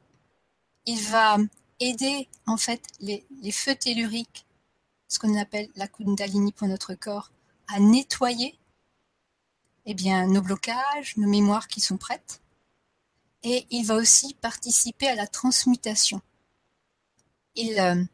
Il 0.86 1.00
va 1.02 1.36
aider 1.80 2.28
en 2.46 2.56
fait 2.56 2.82
les, 3.00 3.24
feux 3.52 3.74
telluriques, 3.74 4.46
ce 5.08 5.18
qu'on 5.18 5.38
appelle 5.38 5.68
la 5.76 5.88
kundalini 5.88 6.52
pour 6.52 6.68
notre 6.68 6.94
corps, 6.94 7.30
à 7.68 7.80
nettoyer 7.80 8.58
eh 9.86 9.94
bien, 9.94 10.26
nos 10.26 10.40
blocages, 10.40 11.16
nos 11.16 11.28
mémoires 11.28 11.68
qui 11.68 11.80
sont 11.80 11.96
prêtes. 11.96 12.40
Et 13.42 13.66
il 13.70 13.84
va 13.84 13.96
aussi 13.96 14.34
participer 14.34 15.08
à 15.08 15.14
la 15.14 15.26
transmutation. 15.26 16.22
Euh, 17.58 18.04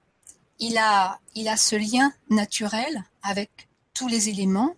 il 0.58 0.78
a 0.78 1.18
ce 1.56 1.76
lien 1.76 2.12
naturel 2.28 3.04
avec 3.22 3.68
tous 3.94 4.08
les 4.08 4.28
éléments, 4.28 4.74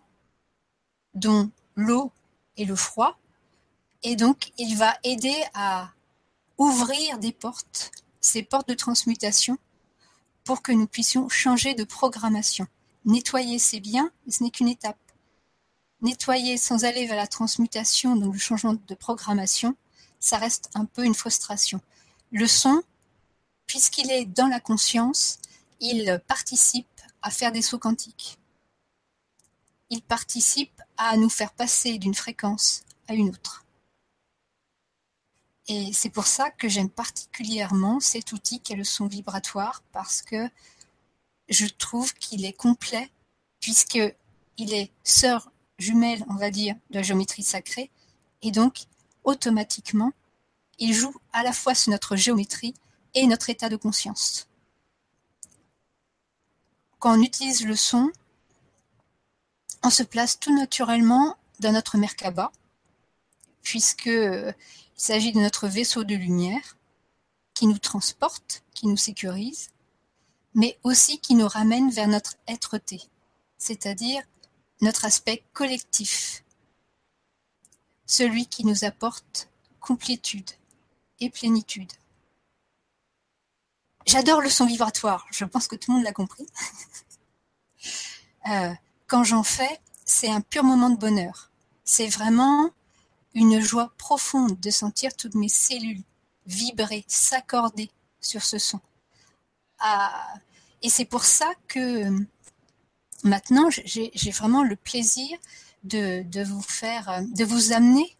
dont 1.14 1.50
l'eau 1.74 2.12
et 2.56 2.64
le 2.64 2.76
froid, 2.76 3.18
et 4.02 4.16
donc 4.16 4.52
il 4.58 4.76
va 4.76 4.96
aider 5.04 5.36
à 5.54 5.90
ouvrir 6.58 7.18
des 7.18 7.32
portes, 7.32 7.90
ces 8.20 8.42
portes 8.42 8.68
de 8.68 8.74
transmutation, 8.74 9.58
pour 10.44 10.62
que 10.62 10.72
nous 10.72 10.86
puissions 10.86 11.28
changer 11.28 11.74
de 11.74 11.84
programmation. 11.84 12.66
Nettoyer, 13.04 13.58
c'est 13.58 13.80
bien, 13.80 14.10
mais 14.24 14.32
ce 14.32 14.42
n'est 14.42 14.50
qu'une 14.50 14.68
étape. 14.68 14.98
Nettoyer 16.00 16.56
sans 16.56 16.84
aller 16.84 17.06
vers 17.06 17.16
la 17.16 17.26
transmutation, 17.26 18.16
donc 18.16 18.34
le 18.34 18.38
changement 18.38 18.74
de 18.74 18.94
programmation, 18.94 19.76
ça 20.20 20.38
reste 20.38 20.70
un 20.74 20.84
peu 20.84 21.04
une 21.04 21.14
frustration. 21.14 21.80
Le 22.30 22.46
son, 22.46 22.82
puisqu'il 23.66 24.10
est 24.10 24.24
dans 24.24 24.48
la 24.48 24.60
conscience, 24.60 25.38
il 25.80 26.22
participe 26.26 26.86
à 27.22 27.30
faire 27.30 27.52
des 27.52 27.62
sauts 27.62 27.78
quantiques. 27.78 28.38
Il 29.90 30.02
participe 30.02 30.80
à 30.96 31.16
nous 31.16 31.28
faire 31.28 31.52
passer 31.52 31.98
d'une 31.98 32.14
fréquence 32.14 32.84
à 33.08 33.14
une 33.14 33.30
autre. 33.30 33.64
Et 35.68 35.92
c'est 35.92 36.10
pour 36.10 36.26
ça 36.26 36.50
que 36.50 36.68
j'aime 36.68 36.90
particulièrement 36.90 38.00
cet 38.00 38.32
outil 38.32 38.60
qui 38.60 38.72
est 38.72 38.76
le 38.76 38.84
son 38.84 39.06
vibratoire, 39.06 39.82
parce 39.92 40.22
que 40.22 40.48
je 41.52 41.66
trouve 41.66 42.14
qu'il 42.14 42.44
est 42.44 42.52
complet, 42.52 43.10
puisqu'il 43.60 44.14
est 44.58 44.90
sœur 45.04 45.50
jumelle, 45.78 46.24
on 46.28 46.34
va 46.34 46.50
dire, 46.50 46.74
de 46.90 46.96
la 46.96 47.02
géométrie 47.02 47.42
sacrée, 47.42 47.90
et 48.42 48.50
donc 48.50 48.84
automatiquement, 49.24 50.12
il 50.78 50.94
joue 50.94 51.14
à 51.32 51.42
la 51.42 51.52
fois 51.52 51.74
sur 51.74 51.90
notre 51.90 52.16
géométrie 52.16 52.74
et 53.14 53.26
notre 53.26 53.50
état 53.50 53.68
de 53.68 53.76
conscience. 53.76 54.48
Quand 56.98 57.18
on 57.18 57.22
utilise 57.22 57.64
le 57.64 57.76
son, 57.76 58.10
on 59.82 59.90
se 59.90 60.02
place 60.02 60.38
tout 60.38 60.56
naturellement 60.56 61.36
dans 61.60 61.72
notre 61.72 61.98
Merkaba, 61.98 62.52
puisque 63.62 64.06
il 64.06 64.54
s'agit 64.96 65.32
de 65.32 65.40
notre 65.40 65.66
vaisseau 65.68 66.04
de 66.04 66.14
lumière 66.14 66.76
qui 67.54 67.66
nous 67.66 67.78
transporte, 67.78 68.62
qui 68.72 68.86
nous 68.86 68.96
sécurise, 68.96 69.71
mais 70.54 70.78
aussi 70.82 71.18
qui 71.18 71.34
nous 71.34 71.48
ramène 71.48 71.90
vers 71.90 72.08
notre 72.08 72.36
être-té, 72.48 73.00
c'est-à-dire 73.58 74.22
notre 74.80 75.04
aspect 75.04 75.42
collectif, 75.52 76.44
celui 78.06 78.46
qui 78.46 78.64
nous 78.64 78.84
apporte 78.84 79.48
complétude 79.80 80.50
et 81.20 81.30
plénitude. 81.30 81.92
J'adore 84.06 84.40
le 84.40 84.50
son 84.50 84.66
vibratoire, 84.66 85.26
je 85.30 85.44
pense 85.44 85.68
que 85.68 85.76
tout 85.76 85.90
le 85.90 85.96
monde 85.96 86.04
l'a 86.04 86.12
compris. 86.12 86.46
Euh, 88.50 88.74
quand 89.06 89.22
j'en 89.22 89.44
fais, 89.44 89.80
c'est 90.04 90.28
un 90.28 90.40
pur 90.40 90.64
moment 90.64 90.90
de 90.90 90.96
bonheur. 90.96 91.52
C'est 91.84 92.08
vraiment 92.08 92.70
une 93.34 93.60
joie 93.60 93.92
profonde 93.96 94.58
de 94.58 94.70
sentir 94.70 95.14
toutes 95.14 95.36
mes 95.36 95.48
cellules 95.48 96.02
vibrer, 96.46 97.04
s'accorder 97.08 97.90
sur 98.20 98.42
ce 98.42 98.58
son. 98.58 98.80
Et 100.82 100.88
c'est 100.88 101.04
pour 101.04 101.24
ça 101.24 101.52
que 101.68 102.08
maintenant, 103.24 103.68
j'ai 103.70 104.30
vraiment 104.30 104.62
le 104.62 104.76
plaisir 104.76 105.38
de, 105.84 106.44
vous 106.44 106.62
faire, 106.62 107.22
de 107.22 107.44
vous 107.44 107.72
amener 107.72 108.16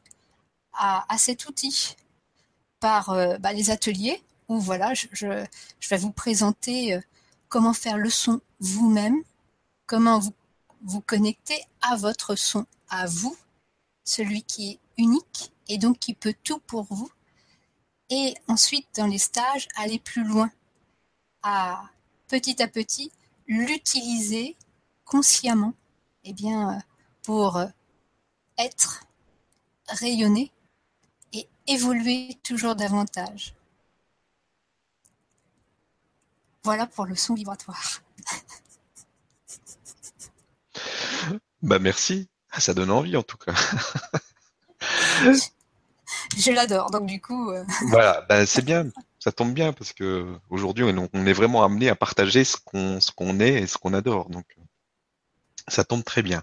à, 0.75 1.05
cet 1.19 1.47
outil 1.47 1.97
par 2.81 3.11
euh, 3.11 3.39
bah, 3.39 3.53
les 3.53 3.71
ateliers 3.71 4.23
où 4.49 4.59
voilà, 4.59 4.93
je, 4.95 5.07
je, 5.13 5.27
vais 5.89 5.97
vous 5.99 6.11
présenter 6.11 6.95
euh, 6.95 7.01
comment 7.49 7.75
faire 7.75 7.97
le 7.97 8.11
son 8.11 8.41
vous-même, 8.59 9.23
comment 9.87 10.19
vous 10.19 10.33
vous 10.85 11.01
connecter 11.01 11.61
à 11.81 11.97
votre 11.97 12.35
son, 12.35 12.67
à 12.89 13.07
vous, 13.07 13.37
celui 14.05 14.43
qui 14.43 14.73
est 14.73 14.81
unique 14.99 15.53
et 15.69 15.79
donc 15.79 15.99
qui 15.99 16.15
peut 16.15 16.35
tout 16.43 16.59
pour 16.61 16.85
vous. 16.85 17.11
Et 18.11 18.35
ensuite, 18.49 18.87
dans 18.97 19.07
les 19.07 19.19
stages, 19.19 19.69
aller 19.77 19.99
plus 19.99 20.25
loin, 20.25 20.51
à 21.43 21.83
petit 22.29 22.63
à 22.63 22.69
petit 22.69 23.11
l'utiliser 23.47 24.57
consciemment, 25.05 25.75
eh 26.25 26.33
bien, 26.33 26.83
pour 27.23 27.61
être, 28.59 29.05
rayonner 29.89 30.51
et 31.33 31.49
évoluer 31.67 32.39
toujours 32.43 32.77
davantage. 32.77 33.55
Voilà 36.65 36.87
pour 36.87 37.07
le 37.07 37.17
son 37.17 37.35
vibratoire. 37.35 38.03
bah 41.63 41.79
merci, 41.79 42.29
ah, 42.51 42.61
ça 42.61 42.75
donne 42.75 42.91
envie 42.91 43.17
en 43.17 43.23
tout 43.23 43.37
cas. 43.37 43.53
Je 46.37 46.53
l'adore, 46.53 46.91
donc 46.91 47.07
du 47.07 47.21
coup. 47.21 47.51
Euh, 47.51 47.65
voilà, 47.89 48.25
bah, 48.29 48.47
c'est 48.47 48.63
bien, 48.63 48.87
ça 49.23 49.31
tombe 49.31 49.55
bien 49.55 49.73
parce 49.73 49.93
que 49.93 50.27
aujourd'hui 50.51 50.85
on 50.85 51.27
est 51.27 51.33
vraiment 51.33 51.63
amené 51.63 51.89
à 51.89 51.95
partager 51.95 52.45
ce 52.45 52.57
qu'on 52.57 53.01
ce 53.01 53.13
qu'on 53.13 53.39
est 53.39 53.63
et 53.63 53.67
ce 53.67 53.79
qu'on 53.79 53.95
adore, 53.95 54.29
donc 54.31 54.47
ça 55.69 55.85
tombe 55.85 56.03
très 56.03 56.23
bien. 56.23 56.43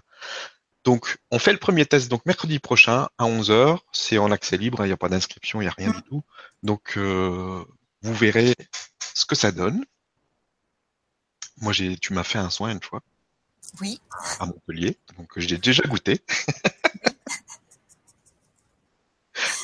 Donc, 0.84 1.18
on 1.30 1.38
fait 1.38 1.52
le 1.52 1.58
premier 1.58 1.84
test 1.84 2.10
donc 2.10 2.24
mercredi 2.24 2.58
prochain 2.58 3.10
à 3.18 3.24
11h. 3.24 3.78
C'est 3.92 4.16
en 4.16 4.30
accès 4.30 4.56
libre, 4.56 4.82
il 4.84 4.88
n'y 4.88 4.94
a 4.94 4.96
pas 4.96 5.10
d'inscription, 5.10 5.60
il 5.60 5.64
n'y 5.64 5.68
a 5.68 5.74
rien 5.76 5.90
du 5.90 6.02
tout. 6.02 6.22
Donc, 6.62 6.94
euh, 6.96 7.62
vous 8.00 8.14
verrez 8.14 8.54
ce 9.14 9.26
que 9.26 9.34
ça 9.34 9.52
donne. 9.52 9.84
Moi, 11.58 11.74
j'ai, 11.74 11.98
tu 11.98 12.14
m'as 12.14 12.24
fait 12.24 12.38
un 12.38 12.48
soin 12.48 12.70
une 12.70 12.82
fois. 12.82 13.02
Oui. 13.82 14.00
À 14.40 14.46
Montpellier, 14.46 14.96
donc 15.18 15.28
j'ai 15.36 15.58
déjà 15.58 15.82
goûté. 15.82 16.22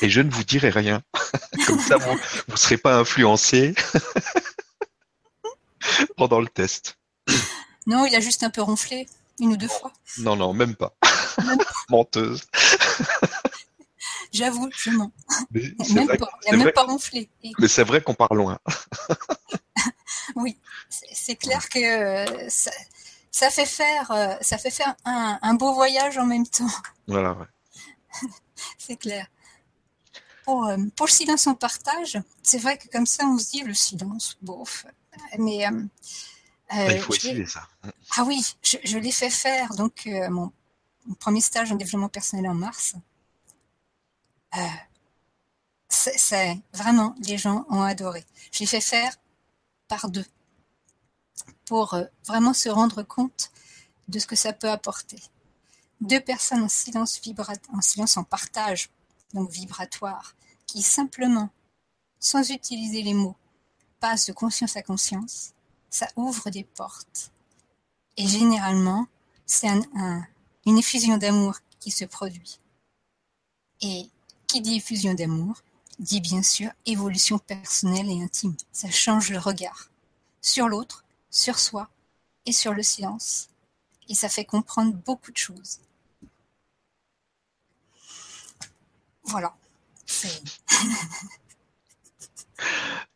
Et 0.01 0.09
je 0.09 0.21
ne 0.21 0.29
vous 0.29 0.43
dirai 0.43 0.69
rien. 0.69 1.01
Comme 1.65 1.79
ça, 1.79 1.97
vous 1.97 2.17
ne 2.49 2.55
serez 2.55 2.77
pas 2.77 2.97
influencé 2.97 3.73
pendant 6.17 6.39
le 6.39 6.47
test. 6.47 6.97
Non, 7.85 8.05
il 8.05 8.15
a 8.15 8.19
juste 8.19 8.43
un 8.43 8.49
peu 8.49 8.61
ronflé. 8.61 9.07
Une 9.39 9.51
ou 9.51 9.57
deux 9.57 9.67
fois 9.67 9.91
Non, 10.17 10.35
non, 10.35 10.53
même 10.53 10.75
pas. 10.75 10.95
Menteuse. 11.89 12.43
J'avoue, 14.31 14.69
je 14.75 14.89
mens. 14.89 15.11
Même 15.51 16.07
pas, 16.07 16.29
il 16.45 16.51
n'a 16.51 16.65
même 16.65 16.73
pas 16.73 16.83
ronflé. 16.83 17.29
Mais 17.59 17.67
c'est 17.67 17.83
vrai 17.83 18.01
qu'on 18.01 18.13
part 18.13 18.33
loin. 18.33 18.59
oui, 20.35 20.57
c'est 20.89 21.35
clair 21.35 21.69
que 21.69 21.79
euh, 21.79 22.49
ça, 22.49 23.49
fait 23.49 23.65
faire, 23.65 24.11
euh, 24.11 24.35
ça 24.41 24.57
fait 24.57 24.71
faire 24.71 24.95
un, 25.05 25.53
beau 25.53 25.73
voyage 25.73 26.17
en 26.17 26.25
même 26.25 26.47
temps. 26.47 26.67
Voilà, 27.07 27.33
ouais. 27.33 28.27
c'est 28.77 28.97
clair. 28.97 29.27
Pour, 30.47 30.65
euh, 30.65 30.77
pour, 30.95 31.07
le 31.07 31.11
silence 31.11 31.45
en 31.45 31.55
partage, 31.55 32.17
c'est 32.41 32.57
vrai 32.57 32.77
que 32.77 32.87
comme 32.87 33.05
ça, 33.05 33.25
on 33.25 33.37
se 33.37 33.51
dit 33.51 33.63
le 33.63 33.73
silence, 33.73 34.37
bof. 34.41 34.85
Mais 35.37 35.67
euh, 36.73 36.91
il 36.91 36.99
faut 36.99 37.13
essayer 37.13 37.45
ça. 37.45 37.67
Ah 38.15 38.23
oui, 38.23 38.41
je, 38.61 38.97
l'ai 38.97 39.11
fait 39.11 39.29
faire 39.29 39.73
donc 39.75 40.05
euh, 40.07 40.29
mon, 40.29 40.51
premier 41.19 41.41
stage 41.41 41.71
en 41.71 41.75
développement 41.75 42.09
personnel 42.09 42.49
en 42.49 42.53
mars. 42.53 42.95
Euh, 44.55 44.59
c'est 45.89 46.57
vraiment 46.73 47.15
les 47.19 47.37
gens 47.37 47.65
ont 47.69 47.81
adoré. 47.81 48.25
Je 48.51 48.59
l'ai 48.59 48.65
fait 48.65 48.81
faire 48.81 49.13
par 49.87 50.09
deux 50.09 50.25
pour 51.65 51.97
vraiment 52.25 52.53
se 52.53 52.69
rendre 52.69 53.03
compte 53.03 53.51
de 54.07 54.19
ce 54.19 54.27
que 54.27 54.35
ça 54.35 54.51
peut 54.53 54.69
apporter. 54.69 55.21
Deux 56.01 56.19
personnes 56.21 56.63
en 56.63 56.69
silence 56.69 57.21
en 57.73 57.81
silence 57.81 58.17
en 58.17 58.23
partage, 58.23 58.89
donc 59.33 59.49
vibratoire, 59.49 60.35
qui 60.67 60.81
simplement, 60.81 61.49
sans 62.19 62.51
utiliser 62.51 63.01
les 63.01 63.13
mots, 63.13 63.35
passent 63.99 64.27
de 64.27 64.33
conscience 64.33 64.77
à 64.77 64.83
conscience, 64.83 65.53
ça 65.89 66.07
ouvre 66.15 66.49
des 66.49 66.63
portes. 66.63 67.31
Et 68.17 68.27
généralement, 68.27 69.07
c'est 69.45 69.69
une 70.65 70.77
effusion 70.77 71.17
d'amour 71.17 71.55
qui 71.79 71.91
se 71.91 72.05
produit. 72.05 72.59
Et 73.81 74.09
qui 74.47 74.61
dit 74.61 74.75
effusion 74.75 75.13
d'amour 75.13 75.63
dit 75.99 76.21
bien 76.21 76.43
sûr 76.43 76.71
évolution 76.85 77.39
personnelle 77.39 78.09
et 78.09 78.21
intime. 78.21 78.55
Ça 78.71 78.89
change 78.89 79.31
le 79.31 79.39
regard 79.39 79.89
sur 80.41 80.67
l'autre, 80.67 81.05
sur 81.29 81.59
soi 81.59 81.89
et 82.45 82.51
sur 82.51 82.73
le 82.73 82.83
silence. 82.83 83.49
Et 84.09 84.15
ça 84.15 84.29
fait 84.29 84.45
comprendre 84.45 84.93
beaucoup 84.93 85.31
de 85.31 85.37
choses. 85.37 85.79
Voilà. 89.23 89.55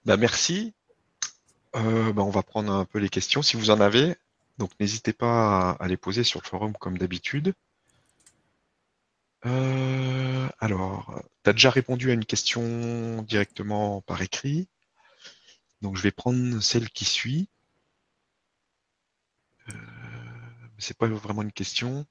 Bah 0.06 0.18
merci. 0.18 0.74
Euh, 1.76 2.12
bah, 2.14 2.24
on 2.24 2.30
va 2.30 2.44
prendre 2.44 2.72
un 2.72 2.86
peu 2.86 3.00
les 3.00 3.10
questions 3.10 3.42
si 3.42 3.58
vous 3.58 3.70
en 3.70 3.80
avez. 3.80 4.16
Donc 4.58 4.72
n'hésitez 4.80 5.14
pas 5.14 5.72
à, 5.72 5.88
les 5.88 5.98
poser 5.98 6.24
sur 6.24 6.42
le 6.42 6.48
forum 6.48 6.74
comme 6.78 6.98
d'habitude. 6.98 7.54
Euh, 9.46 10.48
alors, 10.60 11.20
tu 11.44 11.50
as 11.50 11.54
déjà 11.54 11.72
répondu 11.72 12.12
à 12.12 12.14
une 12.14 12.26
question 12.26 13.22
directement 13.24 14.02
par 14.02 14.22
écrit. 14.22 14.68
Donc 15.82 15.98
je 15.98 16.04
vais 16.04 16.12
prendre 16.12 16.62
celle 16.62 16.90
qui 16.90 17.06
suit. 17.06 17.50
Euh, 19.70 19.74
c'est 20.78 20.98
pas 20.98 21.08
vraiment 21.08 21.42
une 21.42 21.52
question. 21.52 22.06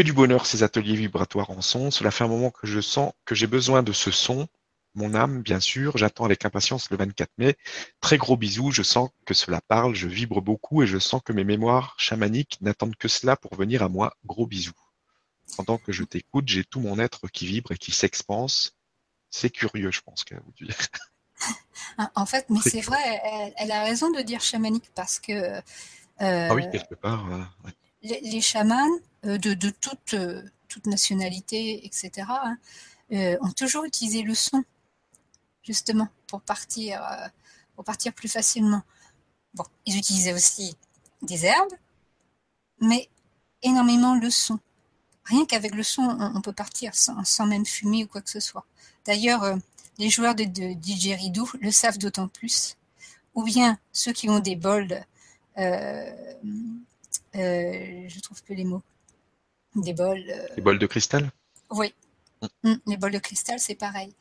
Que 0.00 0.04
du 0.06 0.14
bonheur 0.14 0.46
ces 0.46 0.62
ateliers 0.62 0.96
vibratoires 0.96 1.50
en 1.50 1.60
son. 1.60 1.90
Cela 1.90 2.10
fait 2.10 2.24
un 2.24 2.28
moment 2.28 2.50
que 2.50 2.66
je 2.66 2.80
sens 2.80 3.12
que 3.26 3.34
j'ai 3.34 3.46
besoin 3.46 3.82
de 3.82 3.92
ce 3.92 4.10
son 4.10 4.48
mon 4.94 5.14
âme, 5.14 5.42
bien 5.42 5.60
sûr. 5.60 5.98
J'attends 5.98 6.24
avec 6.24 6.42
impatience 6.42 6.88
le 6.90 6.96
24 6.96 7.30
mai. 7.36 7.58
Très 8.00 8.16
gros 8.16 8.38
bisous. 8.38 8.70
Je 8.70 8.82
sens 8.82 9.10
que 9.26 9.34
cela 9.34 9.60
parle. 9.60 9.94
Je 9.94 10.08
vibre 10.08 10.40
beaucoup 10.40 10.82
et 10.82 10.86
je 10.86 10.96
sens 10.96 11.20
que 11.22 11.34
mes 11.34 11.44
mémoires 11.44 11.96
chamaniques 11.98 12.56
n'attendent 12.62 12.96
que 12.96 13.08
cela 13.08 13.36
pour 13.36 13.54
venir 13.56 13.82
à 13.82 13.90
moi. 13.90 14.16
Gros 14.24 14.46
bisous. 14.46 14.72
Pendant 15.58 15.76
que 15.76 15.92
je 15.92 16.04
t'écoute, 16.04 16.48
j'ai 16.48 16.64
tout 16.64 16.80
mon 16.80 16.98
être 16.98 17.28
qui 17.28 17.44
vibre 17.46 17.72
et 17.72 17.76
qui 17.76 17.92
s'expanse. 17.92 18.72
C'est 19.28 19.50
curieux, 19.50 19.90
je 19.90 20.00
pense, 20.00 20.24
qu'à 20.24 20.36
vous 20.42 20.52
dire. 20.52 20.74
En 22.14 22.24
fait, 22.24 22.46
mais 22.48 22.60
c'est 22.62 22.80
vrai, 22.80 23.52
elle, 23.58 23.70
a 23.70 23.82
raison 23.82 24.10
de 24.10 24.22
dire 24.22 24.40
chamanique 24.40 24.90
parce 24.94 25.18
que. 25.18 25.32
Euh, 25.32 25.60
ah 26.20 26.54
oui, 26.54 26.62
quelque 26.70 26.94
part. 26.94 27.26
les, 28.02 28.40
chamans 28.40 28.88
de, 29.22 29.54
de 29.54 29.70
toute, 29.70 30.14
euh, 30.14 30.42
nationalité, 30.86 31.84
etc., 31.84 32.26
hein, 32.28 32.58
ont 33.40 33.50
toujours 33.52 33.84
utilisé 33.84 34.22
le 34.22 34.34
son 34.34 34.64
justement, 35.62 36.08
pour 36.26 36.40
partir, 36.40 37.02
euh, 37.04 38.12
plus 38.14 38.28
facilement. 38.28 38.82
Bon, 39.54 39.64
ils 39.86 39.96
utilisaient 39.96 40.34
aussi 40.34 40.76
des 41.22 41.46
herbes, 41.46 41.74
mais 42.80 43.08
énormément 43.62 44.14
le 44.14 44.30
son. 44.30 44.58
Rien 45.24 45.46
qu'avec 45.46 45.74
le 45.74 45.82
son, 45.82 46.02
on, 46.02 46.40
peut 46.40 46.52
partir 46.52 46.94
sans, 46.94 47.46
même 47.46 47.64
fumer 47.64 48.04
ou 48.04 48.06
quoi 48.06 48.20
que 48.20 48.30
ce 48.30 48.40
soit. 48.40 48.66
D'ailleurs, 49.06 49.42
euh, 49.44 49.56
les 49.98 50.10
joueurs 50.10 50.34
de, 50.34 50.44
de 50.44 50.72
didgeridoo 50.74 51.48
le 51.60 51.70
savent 51.70 51.98
d'autant 51.98 52.28
plus. 52.28 52.76
Ou 53.34 53.44
bien 53.44 53.78
ceux 53.92 54.12
qui 54.12 54.28
ont 54.28 54.40
des 54.40 54.56
bols, 54.56 55.04
euh, 55.58 56.12
je 57.34 58.20
trouve 58.20 58.42
plus 58.42 58.56
les 58.56 58.64
mots, 58.64 58.82
des 59.76 59.92
bols. 59.92 60.24
les 60.56 60.62
bols 60.62 60.78
de 60.78 60.86
cristal? 60.86 61.30
Oui, 61.70 61.94
mm. 62.42 62.70
Mm, 62.70 62.76
les 62.86 62.96
bols 62.96 63.12
de 63.12 63.18
cristal, 63.18 63.58
c'est 63.60 63.74
pareil. 63.74 64.14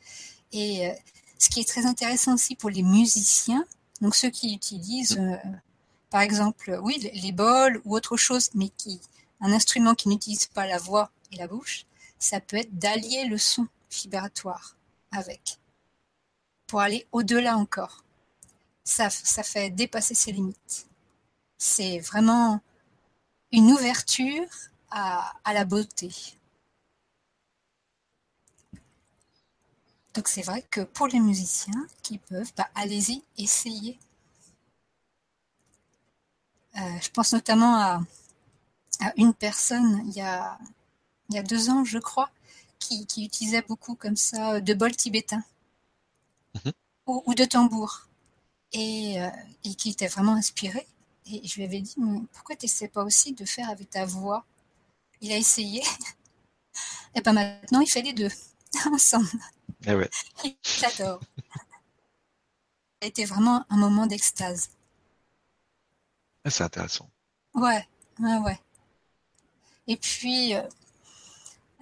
Et 0.51 0.91
ce 1.37 1.49
qui 1.49 1.61
est 1.61 1.67
très 1.67 1.85
intéressant 1.85 2.33
aussi 2.33 2.55
pour 2.55 2.69
les 2.69 2.83
musiciens, 2.83 3.65
donc 4.01 4.15
ceux 4.15 4.29
qui 4.29 4.53
utilisent, 4.53 5.17
euh, 5.17 5.37
par 6.09 6.21
exemple, 6.21 6.79
oui, 6.83 7.09
les 7.13 7.31
bols 7.31 7.81
ou 7.85 7.95
autre 7.95 8.17
chose, 8.17 8.49
mais 8.53 8.69
qui 8.69 8.99
un 9.41 9.53
instrument 9.53 9.95
qui 9.95 10.09
n'utilise 10.09 10.47
pas 10.47 10.67
la 10.67 10.77
voix 10.77 11.11
et 11.31 11.37
la 11.37 11.47
bouche, 11.47 11.85
ça 12.17 12.41
peut 12.41 12.57
être 12.57 12.77
d'allier 12.77 13.25
le 13.25 13.37
son 13.37 13.67
vibratoire 13.89 14.75
avec, 15.11 15.59
pour 16.67 16.81
aller 16.81 17.07
au-delà 17.11 17.57
encore. 17.57 18.03
Ça, 18.83 19.09
ça 19.09 19.43
fait 19.43 19.69
dépasser 19.69 20.15
ses 20.15 20.31
limites. 20.31 20.87
C'est 21.57 21.99
vraiment 21.99 22.59
une 23.51 23.71
ouverture 23.71 24.47
à, 24.91 25.33
à 25.43 25.53
la 25.53 25.65
beauté. 25.65 26.11
Donc 30.13 30.27
c'est 30.27 30.43
vrai 30.43 30.61
que 30.69 30.81
pour 30.81 31.07
les 31.07 31.19
musiciens 31.19 31.87
qui 32.03 32.19
peuvent, 32.19 32.51
bah, 32.55 32.69
allez-y, 32.75 33.23
essayez. 33.39 33.97
Euh, 36.77 36.79
je 37.01 37.09
pense 37.11 37.33
notamment 37.33 37.75
à, 37.75 38.01
une 39.17 39.33
personne 39.33 40.03
il 40.07 40.13
y, 40.13 40.21
a, 40.21 40.57
il 41.29 41.35
y 41.35 41.39
a 41.39 41.43
deux 41.43 41.69
ans, 41.69 41.85
je 41.85 41.99
crois, 41.99 42.29
qui, 42.79 43.05
qui 43.07 43.25
utilisait 43.25 43.63
beaucoup 43.63 43.95
comme 43.95 44.17
ça 44.17 44.61
de 44.61 44.73
bols 44.75 44.95
tibétains 44.95 45.43
Mhm. 46.53 46.71
ou, 47.07 47.23
ou 47.25 47.33
de 47.35 47.43
tambours 47.45 48.07
et, 48.73 49.21
euh, 49.21 49.29
et 49.65 49.75
qui 49.75 49.91
était 49.91 50.07
vraiment 50.07 50.33
inspiré. 50.35 50.87
Et 51.27 51.47
je 51.47 51.55
lui 51.57 51.65
avais 51.65 51.81
dit, 51.81 51.95
mais 51.97 52.21
pourquoi 52.33 52.55
tu 52.55 52.65
n'essaies 52.65 52.89
pas 52.89 53.03
aussi 53.03 53.33
de 53.33 53.45
faire 53.45 53.69
avec 53.69 53.89
ta 53.91 54.05
voix? 54.05 54.45
Il 55.21 55.31
a 55.31 55.37
essayé. 55.37 55.83
Et 57.15 57.21
ben 57.21 57.33
maintenant, 57.33 57.81
il 57.81 57.89
fait 57.89 58.01
les 58.01 58.13
deux 58.13 58.29
ensemble. 58.91 59.27
Eh 59.85 59.95
ouais. 59.95 60.09
J'adore. 60.63 61.21
Ça 63.01 63.05
a 63.05 63.05
été 63.05 63.25
vraiment 63.25 63.65
un 63.69 63.77
moment 63.77 64.05
d'extase. 64.05 64.69
Ah, 66.43 66.49
C'est 66.49 66.63
intéressant. 66.63 67.09
Ouais, 67.53 67.87
ouais, 68.19 68.37
ouais. 68.37 68.59
Et 69.87 69.97
puis, 69.97 70.53
euh, 70.53 70.61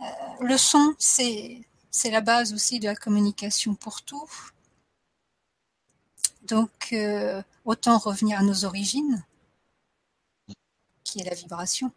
euh, 0.01 0.03
le 0.41 0.57
son, 0.57 0.95
c'est, 0.97 1.61
c'est 1.91 2.11
la 2.11 2.21
base 2.21 2.53
aussi 2.53 2.79
de 2.79 2.85
la 2.85 2.95
communication 2.95 3.75
pour 3.75 4.01
tout. 4.01 4.29
Donc, 6.43 6.93
euh, 6.93 7.41
autant 7.65 7.97
revenir 7.97 8.39
à 8.39 8.43
nos 8.43 8.63
origines, 8.63 9.25
qui 11.03 11.19
est 11.19 11.25
la 11.25 11.35
vibration. 11.35 11.91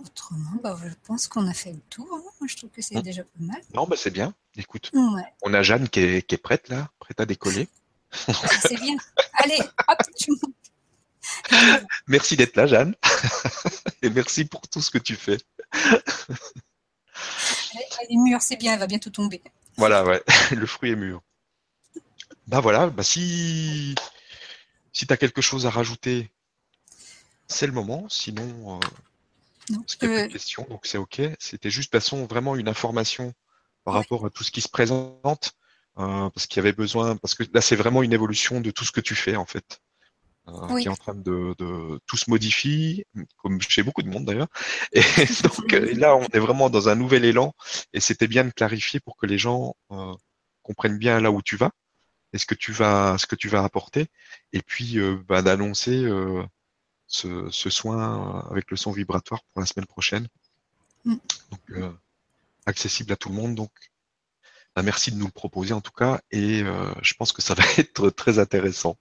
Autrement, 0.00 0.50
bah, 0.62 0.78
je 0.84 0.92
pense 1.06 1.26
qu'on 1.26 1.46
a 1.48 1.54
fait 1.54 1.72
le 1.72 1.80
tour. 1.90 2.06
hein. 2.12 2.22
Moi, 2.40 2.48
je 2.48 2.56
trouve 2.56 2.70
que 2.70 2.80
c'est 2.82 2.94
Mm. 2.96 3.02
déjà 3.02 3.22
pas 3.24 3.30
mal. 3.40 3.60
Non, 3.74 3.86
bah 3.86 3.96
c'est 3.98 4.10
bien. 4.10 4.34
Écoute, 4.56 4.90
Ouais, 4.94 5.22
on 5.42 5.52
a 5.54 5.62
Jeanne 5.62 5.88
qui 5.88 6.00
est, 6.00 6.22
qui 6.26 6.34
est 6.34 6.38
prête 6.38 6.68
là, 6.68 6.90
prête 6.98 7.20
à 7.20 7.26
décoller. 7.26 7.68
Ah, 8.28 8.32
c'est 8.62 8.80
bien. 8.80 8.96
Allez, 9.34 9.58
hop, 9.60 9.98
tu 10.16 10.30
montes. 10.30 10.54
Merci 12.06 12.36
d'être 12.36 12.56
là, 12.56 12.66
Jeanne. 12.66 12.94
Et 14.02 14.08
merci 14.10 14.44
pour 14.46 14.62
tout 14.68 14.80
ce 14.80 14.90
que 14.90 14.98
tu 14.98 15.14
fais. 15.14 15.36
Elle 18.00 18.06
est 18.10 18.16
mûre, 18.16 18.40
c'est 18.40 18.56
bien, 18.56 18.72
elle 18.74 18.78
va 18.78 18.86
bientôt 18.86 19.10
tomber. 19.10 19.42
Voilà, 19.76 20.04
ouais, 20.04 20.22
le 20.52 20.66
fruit 20.66 20.90
est 20.92 20.96
mûr. 20.96 21.20
Bah 22.46 22.60
voilà, 22.60 22.86
bah 22.88 23.02
si 23.02 23.94
si 24.92 25.06
tu 25.06 25.12
as 25.12 25.16
quelque 25.18 25.42
chose 25.42 25.66
à 25.66 25.70
rajouter, 25.70 26.30
c'est 27.46 27.66
le 27.66 27.72
moment. 27.72 28.08
Sinon, 28.08 28.76
euh, 28.76 28.80
Non, 29.70 29.80
parce 29.80 29.96
qu'il 29.96 30.08
n'y 30.08 30.14
a 30.14 30.18
euh, 30.18 30.20
plus 30.22 30.28
de 30.28 30.32
questions, 30.32 30.66
donc 30.70 30.86
c'est 30.86 30.98
OK. 30.98 31.20
C'était 31.38 31.70
juste, 31.70 31.92
façon, 31.92 32.26
vraiment 32.26 32.56
une 32.56 32.68
information 32.68 33.32
par 33.84 33.94
Ouais. 33.94 34.00
rapport 34.00 34.26
à 34.26 34.30
tout 34.30 34.44
ce 34.44 34.50
qui 34.50 34.60
se 34.60 34.68
présente, 34.68 35.52
euh, 35.98 36.30
parce 36.30 36.46
qu'il 36.46 36.58
y 36.58 36.60
avait 36.60 36.72
besoin, 36.72 37.16
parce 37.16 37.34
que 37.34 37.44
là, 37.52 37.60
c'est 37.60 37.76
vraiment 37.76 38.02
une 38.02 38.12
évolution 38.12 38.60
de 38.60 38.70
tout 38.70 38.84
ce 38.84 38.92
que 38.92 39.00
tu 39.00 39.14
fais, 39.14 39.36
en 39.36 39.46
fait, 39.46 39.80
euh, 40.48 40.52
Oui. 40.70 40.82
qui 40.82 40.88
est 40.88 40.90
en 40.90 40.96
train 40.96 41.14
de, 41.14 41.54
de 41.58 42.00
tout 42.06 42.16
se 42.16 42.30
modifie, 42.30 43.04
comme 43.38 43.60
chez 43.62 43.82
beaucoup 43.82 44.02
de 44.02 44.08
monde 44.08 44.24
d'ailleurs. 44.26 44.48
Et 44.92 45.00
donc 45.44 45.72
euh, 45.74 45.94
là, 45.94 46.16
on 46.16 46.26
est 46.26 46.38
vraiment 46.38 46.70
dans 46.70 46.88
un 46.88 46.94
nouvel 46.94 47.24
élan, 47.24 47.54
et 47.92 48.00
c'était 48.00 48.28
bien 48.28 48.44
de 48.44 48.50
clarifier 48.50 49.00
pour 49.00 49.16
que 49.16 49.26
les 49.26 49.38
gens 49.38 49.74
euh, 49.92 50.14
comprennent 50.62 50.98
bien 50.98 51.20
là 51.20 51.30
où 51.30 51.42
tu 51.42 51.56
vas, 51.56 51.70
et 52.32 52.38
ce 52.38 52.46
que 52.46 52.54
tu 52.54 52.72
vas, 52.72 53.16
ce 53.18 53.26
que 53.26 53.36
tu 53.36 53.48
vas 53.48 53.64
apporter, 53.64 54.06
et 54.52 54.62
puis 54.62 54.98
euh, 54.98 55.16
bah, 55.28 55.42
d'annoncer 55.42 56.04
euh, 56.04 56.44
ce, 57.08 57.48
ce 57.50 57.70
soin 57.70 57.98
euh, 57.98 58.50
avec 58.50 58.70
le 58.70 58.76
son 58.76 58.92
vibratoire 58.92 59.42
pour 59.52 59.60
la 59.60 59.66
semaine 59.66 59.86
prochaine. 59.86 60.28
Mm. 61.04 61.16
Donc, 61.50 61.60
euh, 61.70 61.92
accessible 62.66 63.12
à 63.12 63.16
tout 63.16 63.30
le 63.30 63.34
monde. 63.34 63.54
Donc, 63.54 63.72
bah, 64.76 64.82
merci 64.82 65.10
de 65.10 65.16
nous 65.16 65.26
le 65.26 65.32
proposer 65.32 65.72
en 65.72 65.80
tout 65.80 65.92
cas. 65.92 66.20
Et 66.30 66.62
euh, 66.62 66.92
je 67.02 67.14
pense 67.14 67.32
que 67.32 67.42
ça 67.42 67.54
va 67.54 67.64
être 67.78 68.10
très 68.10 68.38
intéressant. 68.38 68.96